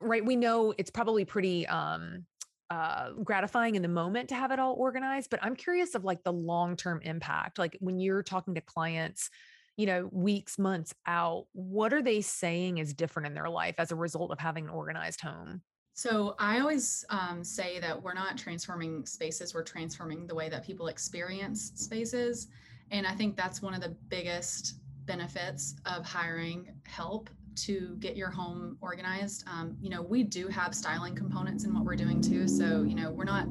right 0.00 0.24
we 0.24 0.36
know 0.36 0.74
it's 0.78 0.90
probably 0.90 1.24
pretty 1.24 1.66
um 1.66 2.24
uh 2.70 3.10
gratifying 3.24 3.74
in 3.74 3.82
the 3.82 3.88
moment 3.88 4.28
to 4.30 4.34
have 4.34 4.50
it 4.50 4.58
all 4.58 4.74
organized 4.74 5.28
but 5.30 5.40
i'm 5.42 5.54
curious 5.54 5.94
of 5.94 6.04
like 6.04 6.22
the 6.24 6.32
long 6.32 6.76
term 6.76 7.00
impact 7.02 7.58
like 7.58 7.76
when 7.80 7.98
you're 7.98 8.22
talking 8.22 8.54
to 8.54 8.60
clients 8.60 9.28
you 9.76 9.86
know 9.86 10.08
weeks 10.12 10.58
months 10.58 10.94
out 11.06 11.46
what 11.52 11.92
are 11.92 12.02
they 12.02 12.20
saying 12.20 12.78
is 12.78 12.94
different 12.94 13.26
in 13.26 13.34
their 13.34 13.48
life 13.48 13.74
as 13.78 13.92
a 13.92 13.96
result 13.96 14.30
of 14.30 14.38
having 14.38 14.64
an 14.64 14.70
organized 14.70 15.20
home 15.20 15.62
so 15.94 16.34
I 16.38 16.60
always 16.60 17.04
um, 17.10 17.44
say 17.44 17.80
that 17.80 18.00
we're 18.00 18.14
not 18.14 18.38
transforming 18.38 19.04
spaces, 19.04 19.54
we're 19.54 19.62
transforming 19.62 20.26
the 20.26 20.34
way 20.34 20.48
that 20.48 20.64
people 20.64 20.86
experience 20.86 21.72
spaces. 21.74 22.48
And 22.90 23.06
I 23.06 23.14
think 23.14 23.36
that's 23.36 23.62
one 23.62 23.74
of 23.74 23.80
the 23.80 23.96
biggest 24.08 24.76
benefits 25.04 25.76
of 25.86 26.04
hiring 26.04 26.72
help 26.86 27.30
to 27.56 27.96
get 27.98 28.16
your 28.16 28.30
home 28.30 28.78
organized. 28.80 29.44
Um, 29.46 29.76
you 29.80 29.90
know, 29.90 30.02
we 30.02 30.22
do 30.22 30.48
have 30.48 30.74
styling 30.74 31.14
components 31.14 31.64
in 31.64 31.74
what 31.74 31.84
we're 31.84 31.96
doing 31.96 32.20
too. 32.20 32.48
So, 32.48 32.82
you 32.82 32.94
know, 32.94 33.10
we're 33.10 33.24
not 33.24 33.46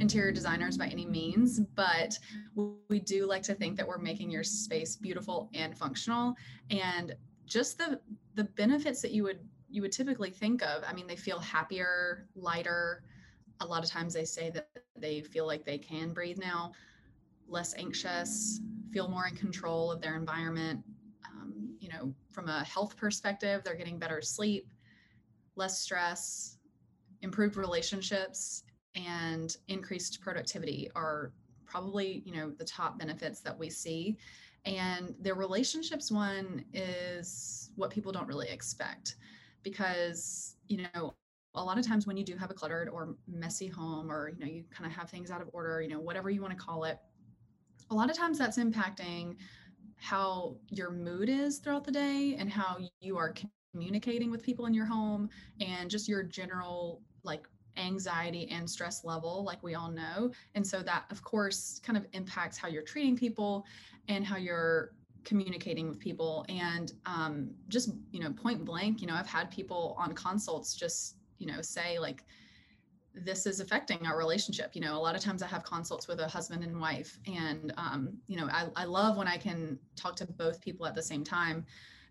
interior 0.00 0.32
designers 0.32 0.76
by 0.76 0.88
any 0.88 1.06
means, 1.06 1.60
but 1.60 2.18
we 2.88 3.00
do 3.00 3.26
like 3.26 3.42
to 3.44 3.54
think 3.54 3.76
that 3.76 3.86
we're 3.86 3.98
making 3.98 4.30
your 4.30 4.44
space 4.44 4.96
beautiful 4.96 5.50
and 5.54 5.76
functional. 5.76 6.34
And 6.70 7.14
just 7.46 7.78
the 7.78 8.00
the 8.34 8.44
benefits 8.44 9.00
that 9.02 9.12
you 9.12 9.22
would 9.22 9.38
you 9.74 9.82
would 9.82 9.92
typically 9.92 10.30
think 10.30 10.62
of. 10.62 10.84
I 10.86 10.92
mean, 10.92 11.06
they 11.06 11.16
feel 11.16 11.40
happier, 11.40 12.28
lighter. 12.36 13.02
A 13.60 13.66
lot 13.66 13.82
of 13.82 13.90
times 13.90 14.14
they 14.14 14.24
say 14.24 14.50
that 14.50 14.68
they 14.96 15.20
feel 15.20 15.46
like 15.46 15.64
they 15.64 15.78
can 15.78 16.12
breathe 16.12 16.38
now, 16.38 16.72
less 17.48 17.74
anxious, 17.76 18.60
feel 18.92 19.08
more 19.08 19.26
in 19.26 19.34
control 19.34 19.90
of 19.90 20.00
their 20.00 20.16
environment 20.16 20.84
um, 21.26 21.74
you 21.80 21.88
know, 21.88 22.14
from 22.30 22.48
a 22.48 22.64
health 22.64 22.96
perspective, 22.96 23.62
they're 23.64 23.74
getting 23.74 23.98
better 23.98 24.20
sleep, 24.22 24.68
less 25.56 25.80
stress, 25.80 26.58
improved 27.22 27.56
relationships, 27.56 28.64
and 28.94 29.56
increased 29.68 30.20
productivity 30.20 30.90
are 30.94 31.32
probably, 31.66 32.22
you 32.24 32.32
know, 32.34 32.50
the 32.50 32.64
top 32.64 32.98
benefits 32.98 33.40
that 33.40 33.58
we 33.58 33.68
see. 33.68 34.16
And 34.64 35.14
the 35.20 35.34
relationships 35.34 36.10
one 36.10 36.64
is 36.72 37.70
what 37.76 37.90
people 37.90 38.12
don't 38.12 38.28
really 38.28 38.48
expect 38.48 39.16
because, 39.64 40.56
you 40.68 40.86
know, 40.94 41.14
a 41.56 41.62
lot 41.62 41.78
of 41.78 41.86
times 41.86 42.06
when 42.06 42.16
you 42.16 42.24
do 42.24 42.36
have 42.36 42.50
a 42.50 42.54
cluttered 42.54 42.88
or 42.88 43.16
messy 43.28 43.68
home 43.68 44.10
or 44.10 44.28
you 44.28 44.44
know 44.44 44.50
you 44.50 44.64
kind 44.76 44.90
of 44.90 44.96
have 44.96 45.08
things 45.08 45.30
out 45.30 45.40
of 45.40 45.48
order 45.52 45.80
you 45.80 45.88
know 45.88 46.00
whatever 46.00 46.28
you 46.28 46.42
want 46.42 46.52
to 46.52 46.58
call 46.58 46.82
it 46.82 46.98
a 47.90 47.94
lot 47.94 48.10
of 48.10 48.16
times 48.16 48.38
that's 48.38 48.58
impacting 48.58 49.36
how 49.96 50.56
your 50.70 50.90
mood 50.90 51.28
is 51.28 51.58
throughout 51.58 51.84
the 51.84 51.92
day 51.92 52.34
and 52.38 52.50
how 52.50 52.78
you 53.00 53.16
are 53.16 53.32
communicating 53.72 54.30
with 54.30 54.42
people 54.42 54.66
in 54.66 54.74
your 54.74 54.84
home 54.84 55.28
and 55.60 55.90
just 55.90 56.08
your 56.08 56.22
general 56.22 57.00
like 57.22 57.46
anxiety 57.76 58.48
and 58.50 58.68
stress 58.68 59.04
level 59.04 59.42
like 59.44 59.62
we 59.62 59.74
all 59.74 59.90
know. 59.90 60.30
And 60.54 60.66
so 60.66 60.82
that 60.82 61.06
of 61.10 61.22
course 61.22 61.80
kind 61.82 61.96
of 61.96 62.06
impacts 62.12 62.56
how 62.56 62.68
you're 62.68 62.82
treating 62.82 63.16
people 63.16 63.64
and 64.08 64.24
how 64.24 64.36
you're 64.36 64.92
communicating 65.24 65.88
with 65.88 65.98
people 65.98 66.44
and 66.48 66.92
um, 67.06 67.50
just 67.68 67.90
you 68.10 68.20
know 68.20 68.30
point 68.32 68.64
blank 68.64 69.00
you 69.00 69.06
know 69.06 69.14
i've 69.14 69.26
had 69.26 69.50
people 69.50 69.96
on 69.98 70.12
consults 70.12 70.74
just 70.74 71.16
you 71.38 71.46
know 71.46 71.60
say 71.62 71.98
like 71.98 72.24
this 73.14 73.46
is 73.46 73.60
affecting 73.60 74.06
our 74.06 74.18
relationship. 74.18 74.74
You 74.74 74.80
know, 74.80 74.96
a 74.96 74.98
lot 74.98 75.14
of 75.14 75.20
times 75.20 75.42
I 75.42 75.46
have 75.46 75.62
consults 75.62 76.08
with 76.08 76.20
a 76.20 76.26
husband 76.26 76.64
and 76.64 76.80
wife, 76.80 77.18
and 77.26 77.72
um, 77.76 78.18
you 78.26 78.36
know, 78.36 78.48
I, 78.50 78.66
I 78.76 78.84
love 78.84 79.16
when 79.16 79.28
I 79.28 79.36
can 79.36 79.78
talk 79.96 80.16
to 80.16 80.26
both 80.26 80.60
people 80.60 80.86
at 80.86 80.94
the 80.94 81.02
same 81.02 81.22
time 81.22 81.64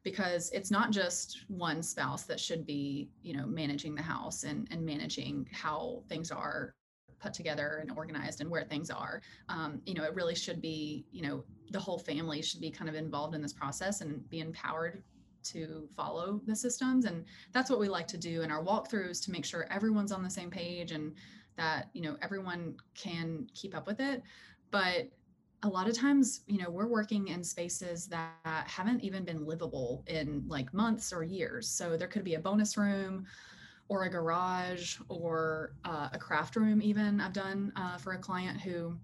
because 0.04 0.50
it's 0.52 0.72
not 0.72 0.92
just 0.92 1.46
one 1.48 1.82
spouse 1.82 2.24
that 2.24 2.40
should 2.40 2.66
be, 2.66 3.10
you 3.22 3.36
know, 3.36 3.46
managing 3.46 3.96
the 3.96 4.02
house 4.02 4.44
and, 4.44 4.68
and 4.72 4.86
managing 4.86 5.48
how 5.52 6.04
things 6.10 6.30
are 6.30 6.76
put 7.24 7.34
together 7.34 7.80
and 7.82 7.98
organized 7.98 8.42
and 8.42 8.50
where 8.50 8.64
things 8.64 8.90
are. 8.90 9.22
Um, 9.48 9.82
you 9.86 9.94
know, 9.94 10.04
it 10.04 10.14
really 10.14 10.36
should 10.36 10.62
be, 10.62 11.06
you 11.12 11.22
know, 11.22 11.44
the 11.72 11.80
whole 11.80 11.98
family 11.98 12.42
should 12.42 12.60
be 12.60 12.70
kind 12.70 12.90
of 12.90 12.96
involved 12.96 13.34
in 13.34 13.42
this 13.42 13.54
process 13.54 14.02
and 14.02 14.30
be 14.30 14.42
empowered 14.42 15.02
to 15.44 15.88
follow 15.96 16.42
the 16.46 16.56
systems. 16.56 17.06
And 17.06 17.26
that's 17.54 17.70
what 17.70 17.80
we 17.80 17.88
like 17.88 18.08
to 18.08 18.18
do 18.18 18.42
in 18.42 18.52
our 18.52 18.64
walkthroughs 18.64 19.24
to 19.26 19.32
make 19.32 19.46
sure 19.46 19.68
everyone's 19.72 20.12
on 20.12 20.22
the 20.22 20.30
same 20.30 20.50
page 20.50 20.92
and 20.92 21.14
that 21.56 21.90
you 21.94 22.02
know 22.02 22.18
everyone 22.22 22.76
can 22.96 23.48
keep 23.54 23.76
up 23.76 23.88
with 23.88 24.00
it. 24.00 24.22
But 24.72 25.10
a 25.62 25.68
lot 25.68 25.88
of 25.88 25.96
times 25.96 26.42
you 26.48 26.58
know 26.58 26.70
we're 26.70 26.88
working 26.88 27.28
in 27.30 27.44
spaces 27.44 28.08
that 28.08 28.32
haven't 28.44 29.02
even 29.02 29.24
been 29.24 29.46
livable 29.46 30.04
in 30.08 30.44
like 30.48 30.74
months 30.74 31.14
or 31.14 31.24
years. 31.24 31.70
So 31.70 31.96
there 31.96 32.08
could 32.08 32.24
be 32.24 32.36
a 32.36 32.40
bonus 32.40 32.76
room 32.78 33.26
or 33.90 34.04
a 34.04 34.10
garage 34.10 34.98
or 35.10 35.74
uh, 35.86 36.10
a 36.14 36.18
craft 36.18 36.56
room 36.56 36.82
even 36.82 37.20
i've 37.22 37.34
done 37.34 37.72
uh, 37.76 37.98
for 37.98 38.14
a 38.14 38.18
client 38.18 38.60
who 38.60 38.98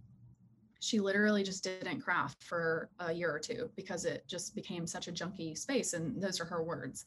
she 0.79 0.99
literally 0.99 1.43
just 1.43 1.63
didn't 1.63 2.01
craft 2.01 2.43
for 2.43 2.89
a 2.99 3.11
year 3.11 3.31
or 3.33 3.39
two 3.39 3.69
because 3.75 4.05
it 4.05 4.23
just 4.27 4.55
became 4.55 4.87
such 4.87 5.07
a 5.07 5.11
junky 5.11 5.57
space 5.57 5.93
and 5.93 6.21
those 6.21 6.39
are 6.39 6.45
her 6.45 6.63
words. 6.63 7.05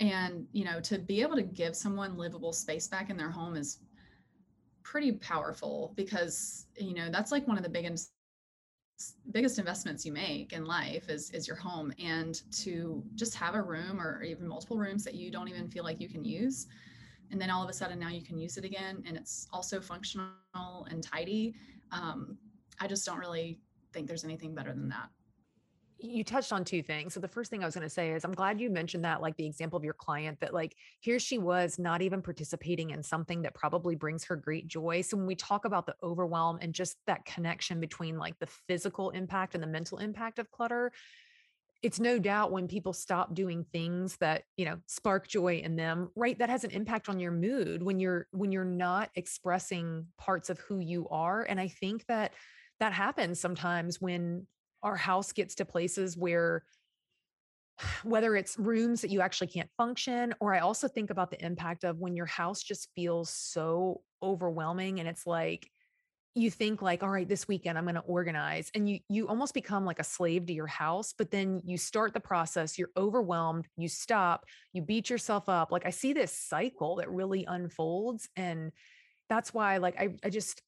And 0.00 0.46
you 0.52 0.64
know 0.64 0.80
to 0.80 0.98
be 0.98 1.22
able 1.22 1.36
to 1.36 1.42
give 1.42 1.74
someone 1.74 2.18
livable 2.18 2.52
space 2.52 2.86
back 2.86 3.10
in 3.10 3.16
their 3.16 3.30
home 3.30 3.56
is 3.56 3.78
pretty 4.82 5.12
powerful 5.12 5.92
because 5.96 6.66
you 6.76 6.94
know 6.94 7.10
that's 7.10 7.32
like 7.32 7.48
one 7.48 7.56
of 7.56 7.62
the 7.62 7.70
biggest 7.70 8.10
biggest 9.32 9.58
investments 9.58 10.04
you 10.04 10.12
make 10.12 10.52
in 10.52 10.64
life 10.64 11.08
is 11.08 11.30
is 11.30 11.46
your 11.46 11.56
home. 11.56 11.92
And 11.98 12.42
to 12.62 13.02
just 13.14 13.34
have 13.36 13.54
a 13.54 13.62
room 13.62 14.00
or 14.00 14.22
even 14.22 14.46
multiple 14.46 14.76
rooms 14.76 15.04
that 15.04 15.14
you 15.14 15.30
don't 15.30 15.48
even 15.48 15.70
feel 15.70 15.84
like 15.84 16.00
you 16.00 16.08
can 16.08 16.24
use 16.24 16.66
and 17.30 17.40
then 17.40 17.50
all 17.50 17.62
of 17.62 17.68
a 17.68 17.72
sudden 17.72 17.98
now 17.98 18.08
you 18.08 18.22
can 18.22 18.38
use 18.38 18.56
it 18.56 18.64
again 18.64 19.02
and 19.06 19.16
it's 19.16 19.48
also 19.52 19.80
functional 19.80 20.86
and 20.90 21.02
tidy 21.02 21.54
um, 21.92 22.36
I 22.80 22.86
just 22.86 23.06
don't 23.06 23.18
really 23.18 23.58
think 23.92 24.08
there's 24.08 24.24
anything 24.24 24.54
better 24.54 24.72
than 24.72 24.88
that. 24.88 25.08
You 25.98 26.24
touched 26.24 26.52
on 26.52 26.64
two 26.64 26.82
things. 26.82 27.14
So 27.14 27.20
the 27.20 27.28
first 27.28 27.50
thing 27.50 27.62
I 27.62 27.66
was 27.66 27.74
going 27.74 27.86
to 27.86 27.90
say 27.90 28.10
is 28.10 28.24
I'm 28.24 28.34
glad 28.34 28.60
you 28.60 28.68
mentioned 28.68 29.04
that 29.04 29.22
like 29.22 29.36
the 29.36 29.46
example 29.46 29.76
of 29.76 29.84
your 29.84 29.94
client 29.94 30.38
that 30.40 30.52
like 30.52 30.76
here 31.00 31.18
she 31.18 31.38
was 31.38 31.78
not 31.78 32.02
even 32.02 32.20
participating 32.20 32.90
in 32.90 33.02
something 33.02 33.40
that 33.42 33.54
probably 33.54 33.94
brings 33.94 34.24
her 34.24 34.36
great 34.36 34.66
joy. 34.66 35.00
So 35.00 35.16
when 35.16 35.26
we 35.26 35.36
talk 35.36 35.64
about 35.64 35.86
the 35.86 35.94
overwhelm 36.02 36.58
and 36.60 36.74
just 36.74 36.96
that 37.06 37.24
connection 37.24 37.80
between 37.80 38.18
like 38.18 38.38
the 38.38 38.46
physical 38.46 39.10
impact 39.10 39.54
and 39.54 39.62
the 39.62 39.68
mental 39.68 39.98
impact 39.98 40.38
of 40.38 40.50
clutter, 40.50 40.92
it's 41.84 42.00
no 42.00 42.18
doubt 42.18 42.50
when 42.50 42.66
people 42.66 42.94
stop 42.94 43.34
doing 43.34 43.66
things 43.70 44.16
that 44.16 44.44
you 44.56 44.64
know 44.64 44.78
spark 44.86 45.28
joy 45.28 45.56
in 45.56 45.76
them 45.76 46.08
right 46.16 46.38
that 46.38 46.48
has 46.48 46.64
an 46.64 46.70
impact 46.70 47.10
on 47.10 47.20
your 47.20 47.30
mood 47.30 47.82
when 47.82 48.00
you're 48.00 48.26
when 48.32 48.50
you're 48.50 48.64
not 48.64 49.10
expressing 49.16 50.06
parts 50.16 50.48
of 50.48 50.58
who 50.60 50.80
you 50.80 51.06
are 51.10 51.42
and 51.42 51.60
i 51.60 51.68
think 51.68 52.04
that 52.06 52.32
that 52.80 52.94
happens 52.94 53.38
sometimes 53.38 54.00
when 54.00 54.46
our 54.82 54.96
house 54.96 55.32
gets 55.32 55.54
to 55.56 55.64
places 55.66 56.16
where 56.16 56.64
whether 58.02 58.34
it's 58.34 58.58
rooms 58.58 59.02
that 59.02 59.10
you 59.10 59.20
actually 59.20 59.48
can't 59.48 59.70
function 59.76 60.34
or 60.40 60.54
i 60.54 60.60
also 60.60 60.88
think 60.88 61.10
about 61.10 61.30
the 61.30 61.44
impact 61.44 61.84
of 61.84 61.98
when 61.98 62.16
your 62.16 62.26
house 62.26 62.62
just 62.62 62.88
feels 62.96 63.28
so 63.28 64.00
overwhelming 64.22 65.00
and 65.00 65.08
it's 65.08 65.26
like 65.26 65.68
you 66.36 66.50
think 66.50 66.82
like 66.82 67.02
all 67.02 67.10
right 67.10 67.28
this 67.28 67.46
weekend 67.46 67.78
i'm 67.78 67.84
going 67.84 67.94
to 67.94 68.00
organize 68.02 68.70
and 68.74 68.88
you 68.88 68.98
you 69.08 69.28
almost 69.28 69.54
become 69.54 69.84
like 69.84 70.00
a 70.00 70.04
slave 70.04 70.46
to 70.46 70.52
your 70.52 70.66
house 70.66 71.14
but 71.16 71.30
then 71.30 71.60
you 71.64 71.78
start 71.78 72.12
the 72.12 72.20
process 72.20 72.76
you're 72.76 72.90
overwhelmed 72.96 73.66
you 73.76 73.88
stop 73.88 74.44
you 74.72 74.82
beat 74.82 75.08
yourself 75.08 75.48
up 75.48 75.70
like 75.70 75.86
i 75.86 75.90
see 75.90 76.12
this 76.12 76.32
cycle 76.32 76.96
that 76.96 77.10
really 77.10 77.44
unfolds 77.46 78.28
and 78.36 78.72
that's 79.28 79.54
why 79.54 79.76
like 79.76 79.98
i, 79.98 80.08
I 80.24 80.30
just 80.30 80.60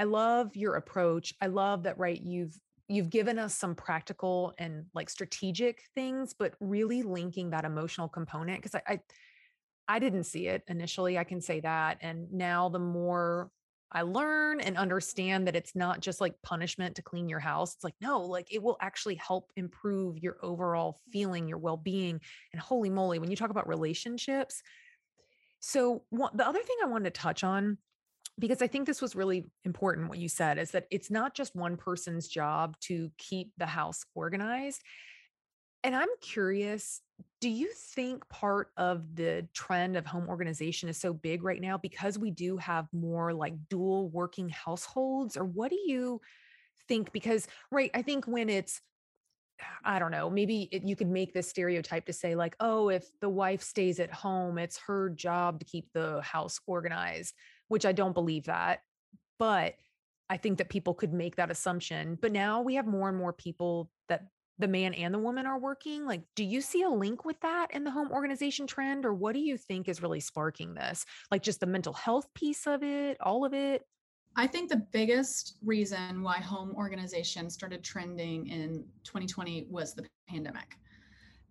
I 0.00 0.04
love 0.04 0.56
your 0.56 0.76
approach. 0.76 1.34
I 1.42 1.48
love 1.48 1.82
that, 1.82 1.98
right? 1.98 2.18
You've 2.18 2.58
you've 2.88 3.10
given 3.10 3.38
us 3.38 3.54
some 3.54 3.74
practical 3.74 4.54
and 4.58 4.86
like 4.94 5.10
strategic 5.10 5.82
things, 5.94 6.34
but 6.36 6.54
really 6.58 7.02
linking 7.02 7.50
that 7.50 7.66
emotional 7.66 8.08
component 8.08 8.62
because 8.62 8.74
I, 8.74 8.82
I 8.94 9.00
I 9.88 9.98
didn't 9.98 10.24
see 10.24 10.46
it 10.46 10.62
initially. 10.68 11.18
I 11.18 11.24
can 11.24 11.42
say 11.42 11.60
that. 11.60 11.98
And 12.00 12.32
now 12.32 12.70
the 12.70 12.78
more 12.78 13.50
I 13.92 14.02
learn 14.02 14.60
and 14.60 14.76
understand 14.76 15.46
that 15.46 15.56
it's 15.56 15.74
not 15.74 16.00
just 16.00 16.20
like 16.20 16.40
punishment 16.42 16.96
to 16.96 17.02
clean 17.02 17.28
your 17.28 17.40
house. 17.40 17.74
It's 17.74 17.84
like, 17.84 17.96
no, 18.00 18.20
like 18.20 18.52
it 18.52 18.62
will 18.62 18.76
actually 18.80 19.16
help 19.16 19.50
improve 19.56 20.18
your 20.18 20.36
overall 20.42 21.00
feeling, 21.12 21.48
your 21.48 21.58
well 21.58 21.76
being. 21.76 22.20
And 22.52 22.60
holy 22.60 22.90
moly, 22.90 23.18
when 23.18 23.30
you 23.30 23.36
talk 23.36 23.50
about 23.50 23.68
relationships. 23.68 24.62
So, 25.58 26.04
what, 26.10 26.36
the 26.36 26.46
other 26.46 26.62
thing 26.62 26.76
I 26.82 26.86
wanted 26.86 27.12
to 27.14 27.20
touch 27.20 27.44
on 27.44 27.78
because 28.38 28.62
I 28.62 28.66
think 28.66 28.86
this 28.86 29.02
was 29.02 29.14
really 29.14 29.50
important 29.64 30.08
what 30.08 30.18
you 30.18 30.28
said 30.28 30.58
is 30.58 30.70
that 30.70 30.86
it's 30.90 31.10
not 31.10 31.34
just 31.34 31.54
one 31.54 31.76
person's 31.76 32.26
job 32.26 32.76
to 32.80 33.10
keep 33.18 33.52
the 33.58 33.66
house 33.66 34.04
organized. 34.14 34.82
And 35.82 35.96
I'm 35.96 36.08
curious, 36.20 37.00
do 37.40 37.48
you 37.48 37.70
think 37.74 38.28
part 38.28 38.68
of 38.76 39.16
the 39.16 39.48
trend 39.54 39.96
of 39.96 40.04
home 40.04 40.28
organization 40.28 40.88
is 40.88 40.98
so 40.98 41.12
big 41.12 41.42
right 41.42 41.60
now 41.60 41.78
because 41.78 42.18
we 42.18 42.30
do 42.30 42.58
have 42.58 42.86
more 42.92 43.32
like 43.32 43.54
dual 43.68 44.10
working 44.10 44.48
households? 44.50 45.36
Or 45.36 45.44
what 45.44 45.70
do 45.70 45.78
you 45.82 46.20
think? 46.86 47.12
Because, 47.12 47.48
right, 47.70 47.90
I 47.94 48.02
think 48.02 48.26
when 48.26 48.48
it's 48.48 48.80
I 49.84 49.98
don't 49.98 50.10
know, 50.10 50.30
maybe 50.30 50.70
it, 50.72 50.84
you 50.84 50.96
could 50.96 51.10
make 51.10 51.34
this 51.34 51.46
stereotype 51.46 52.06
to 52.06 52.14
say, 52.14 52.34
like, 52.34 52.56
oh, 52.60 52.88
if 52.88 53.04
the 53.20 53.28
wife 53.28 53.62
stays 53.62 54.00
at 54.00 54.10
home, 54.10 54.56
it's 54.56 54.78
her 54.86 55.10
job 55.10 55.60
to 55.60 55.66
keep 55.66 55.92
the 55.92 56.22
house 56.22 56.58
organized 56.66 57.34
which 57.70 57.86
I 57.86 57.92
don't 57.92 58.12
believe 58.12 58.46
that. 58.46 58.80
But 59.38 59.76
I 60.28 60.36
think 60.36 60.58
that 60.58 60.68
people 60.68 60.92
could 60.92 61.14
make 61.14 61.36
that 61.36 61.52
assumption. 61.52 62.18
But 62.20 62.32
now 62.32 62.62
we 62.62 62.74
have 62.74 62.86
more 62.86 63.08
and 63.08 63.16
more 63.16 63.32
people 63.32 63.90
that 64.08 64.24
the 64.60 64.68
man 64.68 64.94
and 64.94 65.12
the 65.12 65.18
woman 65.18 65.46
are 65.46 65.58
working. 65.58 66.06
Like, 66.06 66.22
do 66.36 66.44
you 66.44 66.60
see 66.60 66.82
a 66.82 66.88
link 66.88 67.24
with 67.24 67.40
that 67.40 67.68
in 67.72 67.84
the 67.84 67.90
home 67.90 68.10
organization 68.10 68.66
trend? 68.66 69.04
Or 69.04 69.14
what 69.14 69.32
do 69.32 69.40
you 69.40 69.56
think 69.56 69.88
is 69.88 70.02
really 70.02 70.20
sparking 70.20 70.74
this? 70.74 71.04
Like, 71.30 71.42
just 71.42 71.60
the 71.60 71.66
mental 71.66 71.92
health 71.92 72.32
piece 72.34 72.66
of 72.66 72.82
it, 72.82 73.16
all 73.20 73.44
of 73.44 73.54
it? 73.54 73.82
I 74.36 74.46
think 74.46 74.68
the 74.68 74.86
biggest 74.92 75.56
reason 75.64 76.22
why 76.22 76.38
home 76.38 76.72
organization 76.76 77.50
started 77.50 77.82
trending 77.82 78.46
in 78.46 78.84
2020 79.04 79.66
was 79.70 79.94
the 79.94 80.06
pandemic. 80.28 80.76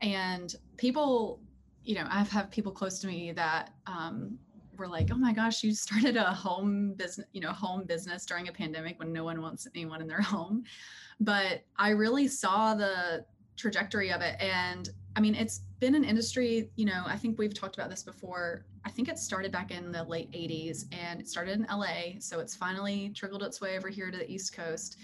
And 0.02 0.56
people 0.78 1.42
you 1.84 1.96
know, 1.96 2.06
I've 2.10 2.30
had 2.30 2.52
people 2.52 2.72
close 2.72 3.00
to 3.00 3.08
me 3.08 3.32
that 3.32 3.72
um, 3.88 4.38
were 4.80 4.88
like, 4.88 5.10
"Oh 5.12 5.18
my 5.18 5.34
gosh, 5.34 5.64
you 5.64 5.74
started 5.74 6.16
a 6.16 6.24
home 6.24 6.94
business, 6.94 7.28
you 7.34 7.42
know, 7.42 7.52
home 7.52 7.84
business 7.84 8.26
during 8.26 8.48
a 8.48 8.52
pandemic 8.52 8.98
when 9.00 9.14
no 9.14 9.24
one 9.24 9.42
wants 9.42 9.68
anyone 9.76 10.02
in 10.02 10.08
their 10.08 10.22
home." 10.36 10.64
But 11.20 11.64
I 11.78 11.90
really 11.90 12.28
saw 12.28 12.74
the 12.74 13.26
trajectory 13.58 14.12
of 14.12 14.22
it, 14.22 14.36
and 14.40 14.90
I 15.16 15.20
mean, 15.20 15.36
it's 15.36 15.62
been 15.80 15.96
an 15.96 16.04
industry. 16.04 16.70
You 16.76 16.86
know, 16.86 17.04
I 17.06 17.18
think 17.18 17.38
we've 17.38 17.54
talked 17.54 17.76
about 17.76 17.90
this 17.90 18.04
before. 18.04 18.66
I 18.86 18.90
think 18.90 19.10
it 19.10 19.20
started 19.20 19.52
back 19.52 19.72
in 19.72 19.92
the 19.92 20.04
late 20.04 20.32
'80s, 20.32 20.86
and 20.94 21.20
it 21.20 21.28
started 21.28 21.60
in 21.60 21.68
LA, 21.70 22.20
so 22.20 22.40
it's 22.40 22.56
finally 22.56 23.12
trickled 23.16 23.44
its 23.44 23.62
way 23.62 23.78
over 23.78 23.90
here 23.90 24.10
to 24.10 24.18
the 24.18 24.30
East 24.32 24.56
Coast. 24.56 24.98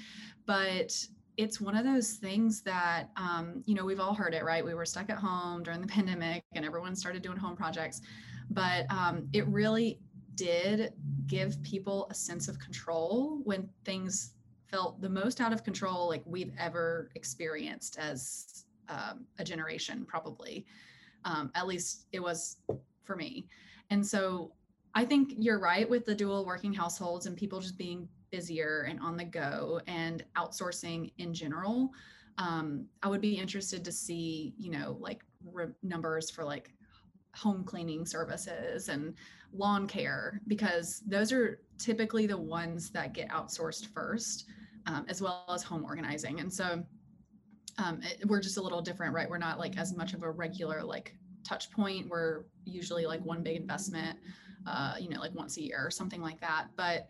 But 0.46 0.96
it's 1.38 1.60
one 1.60 1.76
of 1.76 1.84
those 1.84 2.14
things 2.14 2.62
that 2.62 3.10
um, 3.18 3.62
you 3.66 3.76
know 3.76 3.84
we've 3.84 4.00
all 4.00 4.14
heard 4.14 4.34
it 4.34 4.44
right 4.44 4.64
we 4.64 4.74
were 4.74 4.86
stuck 4.86 5.10
at 5.10 5.18
home 5.18 5.64
during 5.64 5.82
the 5.82 5.88
pandemic 5.96 6.44
and 6.54 6.66
everyone 6.66 6.96
started 6.96 7.22
doing 7.22 7.38
home 7.38 7.56
projects 7.56 8.02
but 8.52 8.86
um, 8.92 9.28
it 9.34 9.48
really 9.48 10.00
did 10.36 10.94
give 11.28 11.62
people 11.64 12.08
a 12.10 12.14
sense 12.14 12.48
of 12.48 12.60
control 12.60 13.40
when 13.44 13.70
things 13.84 14.34
felt 14.68 15.02
the 15.02 15.10
most 15.10 15.42
out 15.42 15.54
of 15.54 15.64
control 15.64 16.08
like 16.08 16.24
we've 16.26 16.52
ever 16.60 17.10
experienced 17.16 17.98
as 17.98 18.66
um, 18.90 19.26
a 19.40 19.44
generation 19.44 20.06
probably. 20.06 20.66
Um, 21.24 21.52
at 21.56 21.66
least 21.66 22.06
it 22.12 22.20
was 22.20 22.58
for 23.04 23.16
me. 23.16 23.48
And 23.90 24.06
so 24.06 24.52
i 24.98 25.04
think 25.04 25.34
you're 25.38 25.60
right 25.60 25.90
with 25.90 26.06
the 26.06 26.16
dual 26.16 26.46
working 26.46 26.74
households 26.74 27.26
and 27.26 27.36
people 27.36 27.60
just 27.60 27.78
being 27.78 28.08
busier 28.32 28.88
and 28.90 28.98
on 29.02 29.18
the 29.18 29.26
go 29.26 29.82
and 29.88 30.24
outsourcing 30.38 31.12
in 31.18 31.34
general. 31.34 31.92
Um, 32.38 32.88
i 33.04 33.08
would 33.08 33.22
be 33.22 33.38
interested 33.38 33.86
to 33.86 33.92
see 33.92 34.54
you 34.58 34.72
know 34.72 34.98
like 35.00 35.22
re- 35.52 35.68
numbers 35.84 36.30
for 36.30 36.44
like 36.44 36.74
home 37.36 37.63
cleaning 37.63 38.06
services 38.06 38.89
and 38.89 39.13
lawn 39.54 39.88
care 39.88 40.41
because 40.48 41.02
those 41.08 41.32
are 41.32 41.62
typically 41.78 42.28
the 42.28 42.38
ones 42.38 42.89
that 42.91 43.13
get 43.13 43.30
outsourced 43.30 43.88
first 43.93 44.45
um, 44.86 45.06
as 45.10 45.21
well 45.21 45.45
as 45.54 45.63
home 45.63 45.84
organizing. 45.84 46.39
And 46.39 46.52
so 46.52 46.84
um, 47.78 48.00
it, 48.04 48.26
we're 48.28 48.41
just 48.41 48.58
a 48.58 48.62
little 48.62 48.82
different 48.82 49.13
right? 49.13 49.30
We're 49.30 49.38
not 49.38 49.60
like 49.60 49.78
as 49.78 49.95
much 49.95 50.13
of 50.13 50.24
a 50.24 50.32
regular 50.32 50.84
like 50.84 51.15
touch 51.43 51.71
point. 51.71 52.08
We're 52.10 52.43
usually 52.65 53.06
like 53.06 53.24
one 53.24 53.43
big 53.43 53.58
investment 53.58 54.17
uh, 54.67 54.95
you 55.00 55.10
know 55.10 55.19
like 55.19 55.34
once 55.36 55.58
a 55.58 55.63
year 55.63 55.84
or 55.86 55.91
something 55.91 56.21
like 56.21 56.39
that. 56.41 56.67
But 56.76 57.08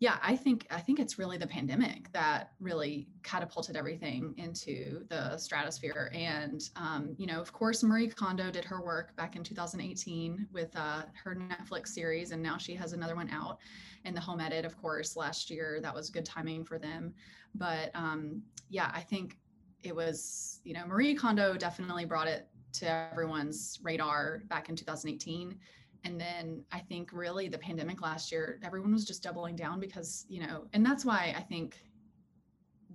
yeah 0.00 0.18
i 0.22 0.36
think 0.36 0.66
i 0.70 0.78
think 0.78 0.98
it's 1.00 1.18
really 1.18 1.36
the 1.36 1.46
pandemic 1.46 2.12
that 2.12 2.52
really 2.60 3.08
catapulted 3.22 3.76
everything 3.76 4.34
into 4.36 5.04
the 5.08 5.36
stratosphere. 5.36 6.10
And 6.14 6.62
um, 6.76 7.14
you 7.18 7.26
know 7.26 7.40
of 7.40 7.52
course 7.52 7.82
marie 7.82 8.08
kondo 8.08 8.50
did 8.50 8.64
her 8.64 8.82
work 8.82 9.14
back 9.16 9.36
in 9.36 9.42
2018 9.42 10.48
with 10.52 10.74
uh, 10.76 11.02
her 11.22 11.36
netflix 11.36 11.88
series 11.88 12.30
and 12.30 12.42
now 12.42 12.56
she 12.56 12.74
has 12.74 12.92
another 12.92 13.16
one 13.16 13.30
out 13.30 13.58
in 14.04 14.14
the 14.14 14.20
home 14.20 14.40
edit 14.40 14.64
of 14.64 14.80
course 14.80 15.16
last 15.16 15.50
year. 15.50 15.80
That 15.82 15.94
was 15.94 16.10
good 16.10 16.24
timing 16.24 16.64
for 16.64 16.78
them. 16.78 17.14
But 17.54 17.90
um, 17.94 18.42
yeah 18.70 18.90
i 18.94 19.00
think 19.00 19.38
it 19.82 19.94
was 19.94 20.60
you 20.64 20.74
know 20.74 20.86
marie 20.86 21.14
kondo 21.14 21.56
definitely 21.56 22.04
brought 22.04 22.26
it 22.26 22.48
to 22.72 22.88
everyone's 23.12 23.78
radar 23.82 24.42
back 24.48 24.68
in 24.68 24.76
2018 24.76 25.58
and 26.04 26.20
then 26.20 26.62
i 26.72 26.78
think 26.78 27.10
really 27.12 27.48
the 27.48 27.58
pandemic 27.58 28.00
last 28.00 28.30
year 28.30 28.58
everyone 28.62 28.92
was 28.92 29.04
just 29.04 29.22
doubling 29.22 29.56
down 29.56 29.80
because 29.80 30.26
you 30.28 30.40
know 30.40 30.64
and 30.72 30.84
that's 30.84 31.04
why 31.04 31.34
i 31.36 31.40
think 31.40 31.78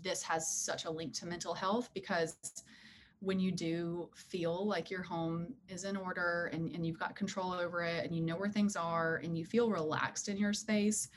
this 0.02 0.24
has 0.24 0.48
such 0.48 0.86
a 0.86 0.90
link 0.92 1.14
to 1.14 1.26
mental 1.26 1.54
health 1.54 1.90
because 1.94 2.36
when 3.20 3.40
you 3.40 3.52
do 3.52 4.10
feel 4.16 4.68
like 4.68 4.92
your 4.92 5.02
home 5.02 5.54
is 5.70 5.86
in 5.86 5.96
order 5.96 6.50
and, 6.52 6.70
and 6.76 6.86
you've 6.86 7.00
got 7.00 7.16
control 7.16 7.54
over 7.54 7.82
it 7.82 8.04
and 8.04 8.14
you 8.14 8.22
know 8.22 8.36
where 8.36 8.50
things 8.50 8.76
are 8.76 9.22
and 9.24 9.38
you 9.38 9.46
feel 9.46 9.70
relaxed 9.70 10.28
in 10.28 10.38
your 10.38 10.52
space 10.52 11.08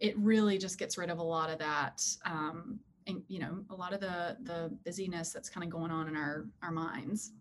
it 0.00 0.16
really 0.18 0.58
just 0.58 0.78
gets 0.78 0.98
rid 0.98 1.10
of 1.10 1.18
a 1.18 1.22
lot 1.22 1.50
of 1.50 1.58
that 1.58 2.04
um, 2.24 2.78
and 3.06 3.22
you 3.28 3.38
know 3.38 3.64
a 3.70 3.74
lot 3.74 3.92
of 3.92 4.00
the 4.00 4.36
the 4.42 4.70
busyness 4.84 5.32
that's 5.32 5.48
kind 5.48 5.64
of 5.64 5.70
going 5.70 5.90
on 5.90 6.08
in 6.08 6.16
our 6.16 6.46
our 6.62 6.70
minds. 6.70 7.32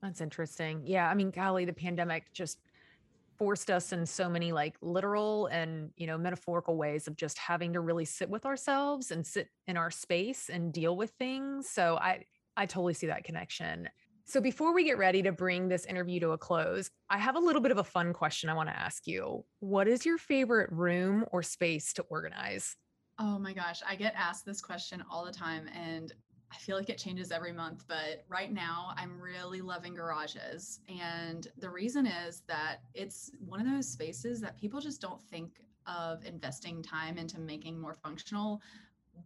That's 0.00 0.20
interesting. 0.20 0.82
Yeah 0.84 1.08
i 1.08 1.14
mean 1.14 1.30
golly 1.30 1.64
the 1.64 1.72
pandemic 1.72 2.32
just 2.32 2.58
forced 3.42 3.72
us 3.72 3.92
in 3.92 4.06
so 4.06 4.28
many 4.28 4.52
like 4.52 4.76
literal 4.80 5.46
and 5.46 5.90
you 5.96 6.06
know 6.06 6.16
metaphorical 6.16 6.76
ways 6.76 7.08
of 7.08 7.16
just 7.16 7.36
having 7.36 7.72
to 7.72 7.80
really 7.80 8.04
sit 8.04 8.30
with 8.30 8.46
ourselves 8.46 9.10
and 9.10 9.26
sit 9.26 9.48
in 9.66 9.76
our 9.76 9.90
space 9.90 10.48
and 10.48 10.72
deal 10.72 10.96
with 10.96 11.10
things 11.18 11.68
so 11.68 11.96
i 11.96 12.24
i 12.56 12.64
totally 12.64 12.94
see 12.94 13.08
that 13.08 13.24
connection. 13.24 13.88
So 14.24 14.40
before 14.40 14.72
we 14.72 14.84
get 14.84 14.96
ready 14.96 15.20
to 15.22 15.32
bring 15.32 15.66
this 15.66 15.84
interview 15.86 16.20
to 16.20 16.30
a 16.30 16.38
close 16.38 16.88
i 17.10 17.18
have 17.18 17.34
a 17.34 17.40
little 17.40 17.60
bit 17.60 17.72
of 17.72 17.78
a 17.78 17.84
fun 17.84 18.12
question 18.12 18.48
i 18.48 18.54
want 18.54 18.68
to 18.68 18.78
ask 18.78 19.08
you. 19.08 19.44
What 19.58 19.88
is 19.88 20.06
your 20.06 20.18
favorite 20.18 20.70
room 20.70 21.24
or 21.32 21.42
space 21.42 21.92
to 21.94 22.02
organize? 22.02 22.76
Oh 23.18 23.40
my 23.40 23.52
gosh 23.52 23.80
i 23.88 23.96
get 23.96 24.14
asked 24.16 24.46
this 24.46 24.60
question 24.60 25.02
all 25.10 25.24
the 25.24 25.32
time 25.32 25.66
and 25.74 26.12
I 26.52 26.56
feel 26.56 26.76
like 26.76 26.90
it 26.90 26.98
changes 26.98 27.32
every 27.32 27.52
month, 27.52 27.84
but 27.88 28.24
right 28.28 28.52
now 28.52 28.92
I'm 28.96 29.20
really 29.20 29.62
loving 29.62 29.94
garages. 29.94 30.80
And 30.88 31.46
the 31.58 31.70
reason 31.70 32.06
is 32.06 32.42
that 32.46 32.78
it's 32.94 33.30
one 33.44 33.60
of 33.60 33.66
those 33.66 33.88
spaces 33.88 34.40
that 34.42 34.58
people 34.58 34.80
just 34.80 35.00
don't 35.00 35.20
think 35.20 35.60
of 35.86 36.24
investing 36.24 36.82
time 36.82 37.16
into 37.16 37.40
making 37.40 37.80
more 37.80 37.94
functional, 37.94 38.60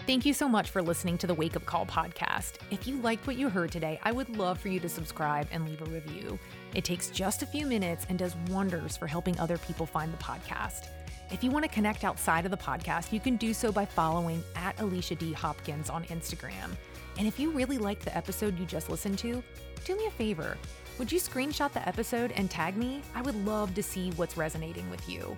Thank 0.05 0.25
you 0.25 0.33
so 0.33 0.47
much 0.47 0.69
for 0.69 0.83
listening 0.83 1.17
to 1.19 1.27
the 1.27 1.33
Wake 1.33 1.55
Up 1.55 1.65
Call 1.65 1.87
podcast. 1.87 2.57
If 2.69 2.87
you 2.87 2.97
liked 2.97 3.25
what 3.25 3.37
you 3.37 3.49
heard 3.49 3.71
today, 3.71 3.99
I 4.03 4.11
would 4.11 4.37
love 4.37 4.59
for 4.59 4.67
you 4.67 4.79
to 4.81 4.89
subscribe 4.89 5.47
and 5.51 5.67
leave 5.67 5.81
a 5.81 5.85
review. 5.85 6.37
It 6.75 6.83
takes 6.83 7.09
just 7.09 7.41
a 7.41 7.47
few 7.47 7.65
minutes 7.65 8.05
and 8.09 8.19
does 8.19 8.35
wonders 8.49 8.95
for 8.95 9.07
helping 9.07 9.39
other 9.39 9.57
people 9.57 9.87
find 9.87 10.13
the 10.13 10.17
podcast. 10.17 10.89
If 11.31 11.43
you 11.43 11.49
want 11.49 11.65
to 11.65 11.71
connect 11.71 12.03
outside 12.03 12.45
of 12.45 12.51
the 12.51 12.57
podcast, 12.57 13.11
you 13.11 13.19
can 13.19 13.37
do 13.37 13.55
so 13.55 13.71
by 13.71 13.85
following 13.85 14.43
at 14.55 14.79
Alicia 14.79 15.15
D. 15.15 15.33
Hopkins 15.33 15.89
on 15.89 16.03
Instagram. 16.05 16.69
And 17.17 17.27
if 17.27 17.39
you 17.39 17.51
really 17.51 17.77
liked 17.77 18.05
the 18.05 18.15
episode 18.15 18.59
you 18.59 18.65
just 18.65 18.89
listened 18.89 19.19
to, 19.19 19.43
do 19.85 19.95
me 19.95 20.07
a 20.07 20.11
favor. 20.11 20.57
Would 20.99 21.11
you 21.11 21.19
screenshot 21.19 21.73
the 21.73 21.87
episode 21.87 22.31
and 22.33 22.49
tag 22.49 22.77
me? 22.77 23.01
I 23.15 23.21
would 23.21 23.35
love 23.45 23.73
to 23.75 23.83
see 23.83 24.11
what's 24.11 24.37
resonating 24.37 24.89
with 24.89 25.07
you. 25.09 25.35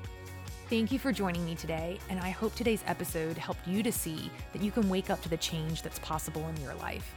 Thank 0.69 0.91
you 0.91 0.99
for 0.99 1.11
joining 1.11 1.45
me 1.45 1.55
today, 1.55 1.99
and 2.09 2.19
I 2.19 2.29
hope 2.29 2.55
today's 2.55 2.83
episode 2.87 3.37
helped 3.37 3.67
you 3.67 3.83
to 3.83 3.91
see 3.91 4.31
that 4.51 4.61
you 4.61 4.71
can 4.71 4.89
wake 4.89 5.09
up 5.09 5.21
to 5.21 5.29
the 5.29 5.37
change 5.37 5.81
that's 5.81 5.99
possible 5.99 6.47
in 6.47 6.57
your 6.61 6.73
life. 6.75 7.13